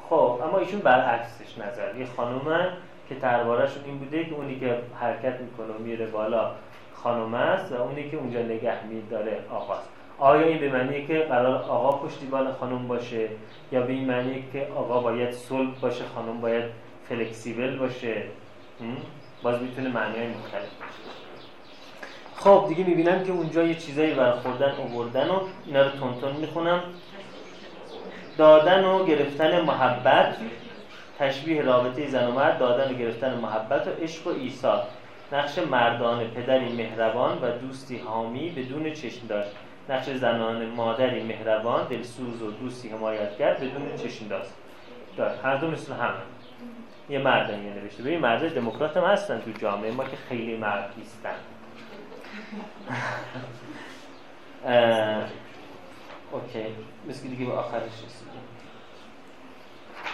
[0.09, 1.99] خب اما ایشون برعکسش نظر.
[1.99, 2.69] یه خانومه
[3.09, 6.51] که دربارهشون این بوده که اونی که حرکت می‌کنه و میره بالا
[6.95, 9.89] خانم است و اونی که اونجا نگه میداره آقاست
[10.23, 13.29] آیا این به معنیه که قرار آقا پشتیبان خانم باشه
[13.73, 16.65] یا به این معنیه که آقا باید صلب باشه خانم باید
[17.09, 18.23] فلکسیبل باشه؟
[19.43, 21.03] باز می‌تونه معنی مختلف باشه.
[22.37, 26.83] خب دیگه می‌بینم که اونجا یه چیزایی برخوردن اووردن و اینا رو تون می‌خونم.
[28.39, 30.37] دادن و گرفتن محبت
[31.19, 34.83] تشبیه رابطه زن و مرد دادن و گرفتن محبت و عشق و ایثار
[35.33, 39.51] نقش مردان پدری مهربان و دوستی حامی بدون چشم داشت.
[39.93, 44.51] نقش زنان مادری مهربان دلسوز و دوستی حمایتگر بدون چشم داشت
[45.17, 46.15] داشت هر دو مثل هم.
[47.09, 48.03] یه مردم یه نوشته.
[48.03, 51.35] ببین مرد دموکرات هم هستن تو جامعه ما که خیلی مرد نیستن.
[56.33, 56.65] اوکی.
[57.09, 58.43] مثل دیگه به آخرش رسیدیم.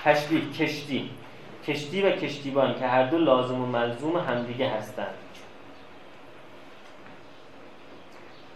[0.04, 1.10] تشبیه کشتی.
[1.66, 5.14] کشتی و کشتیبان که هر دو لازم و ملزوم همدیگه هستند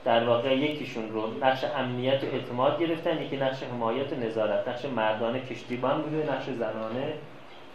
[0.05, 4.85] در واقع یکیشون رو نقش امنیت و اعتماد گرفتن یکی نقش حمایت و نظارت نقش
[4.85, 7.15] مردانه کشتیبان بوده نقش زنانه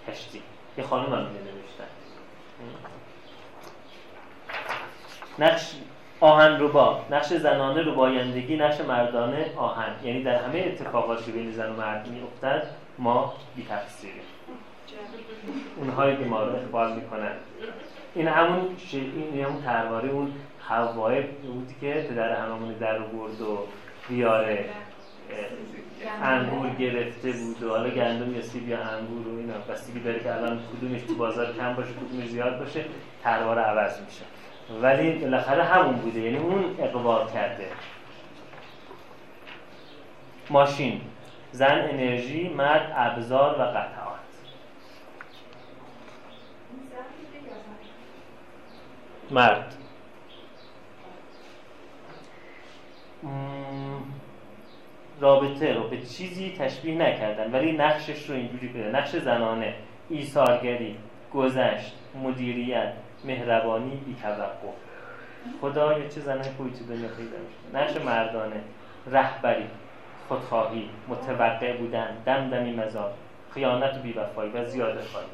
[0.07, 0.41] کشتی.
[0.77, 1.87] یه خانم هم نوشتن.
[5.39, 5.75] نقش
[6.19, 9.91] آهن روبا نقش زنانه ربایندگی نقش مردانه آهن.
[10.03, 12.67] یعنی در همه اتفاقاتی که بین زن و مرد میافتد
[12.97, 14.21] ما بی تفسیریم
[15.77, 17.31] اونهایی که ما رو اخبار می‌کنن.
[18.15, 20.33] این همون این همون ترواره اون
[20.67, 23.67] حوای بودی که پدر هممون در برد و
[24.09, 24.65] بیاره
[26.23, 29.53] انگور گرفته بود و حالا گندم یا سیب یا انگور و اینا.
[29.69, 32.85] بستگی داره که الان کدومش تو بازار کم باشه کدومش زیاد باشه
[33.23, 34.23] ترواره عوض میشه.
[34.81, 37.67] ولی بالاخره همون بوده یعنی اون اقبال کرده.
[40.49, 41.01] ماشین
[41.51, 44.17] زن انرژی مرد ابزار و قطعات.
[49.31, 49.73] مرد.
[55.21, 59.73] رابطه رو به چیزی تشبیه نکردن ولی نقشش رو اینجوری بده نقش زنانه.
[60.09, 60.95] ایثارگری
[61.33, 62.93] گذشت مدیریت
[63.25, 64.67] مهربانی بی توقع
[65.61, 68.61] خدا یه چه زنای خوبی تو دنیا پیدا میشه نقش مردانه
[69.11, 69.65] رهبری
[70.27, 73.13] خودخواهی متوقع بودن دمدمی مزار
[73.57, 75.27] خیانت و بیوفایی و زیاده خواهی.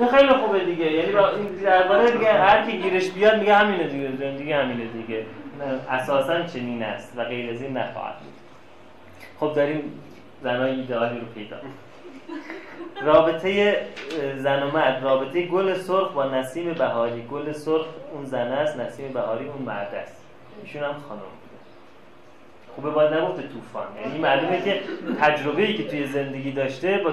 [0.16, 0.92] خیلی خوبه دیگه.
[0.92, 1.12] یعنی
[1.62, 5.26] درباره دیگه هر کی گیرش بیاد میگه همینه دیگه دیگه همینه دیگه.
[5.90, 8.34] اساسا چنین است و غیر از این نخواهد بود.
[9.40, 10.00] خب داریم
[10.42, 11.56] زنای ایدئالی رو پیدا
[13.02, 13.82] رابطه
[14.36, 15.04] زن و مرد.
[15.04, 17.22] رابطه گل سرخ با نسیم بهاری.
[17.22, 20.24] گل سرخ اون زن است نسیم بهاری اون مرد است.
[20.62, 21.37] ایشون هم خانم.
[22.78, 24.80] خوبه باید نگفته طوفان یعنی معلومه که
[25.20, 27.06] تجربه ای که توی زندگی داشته با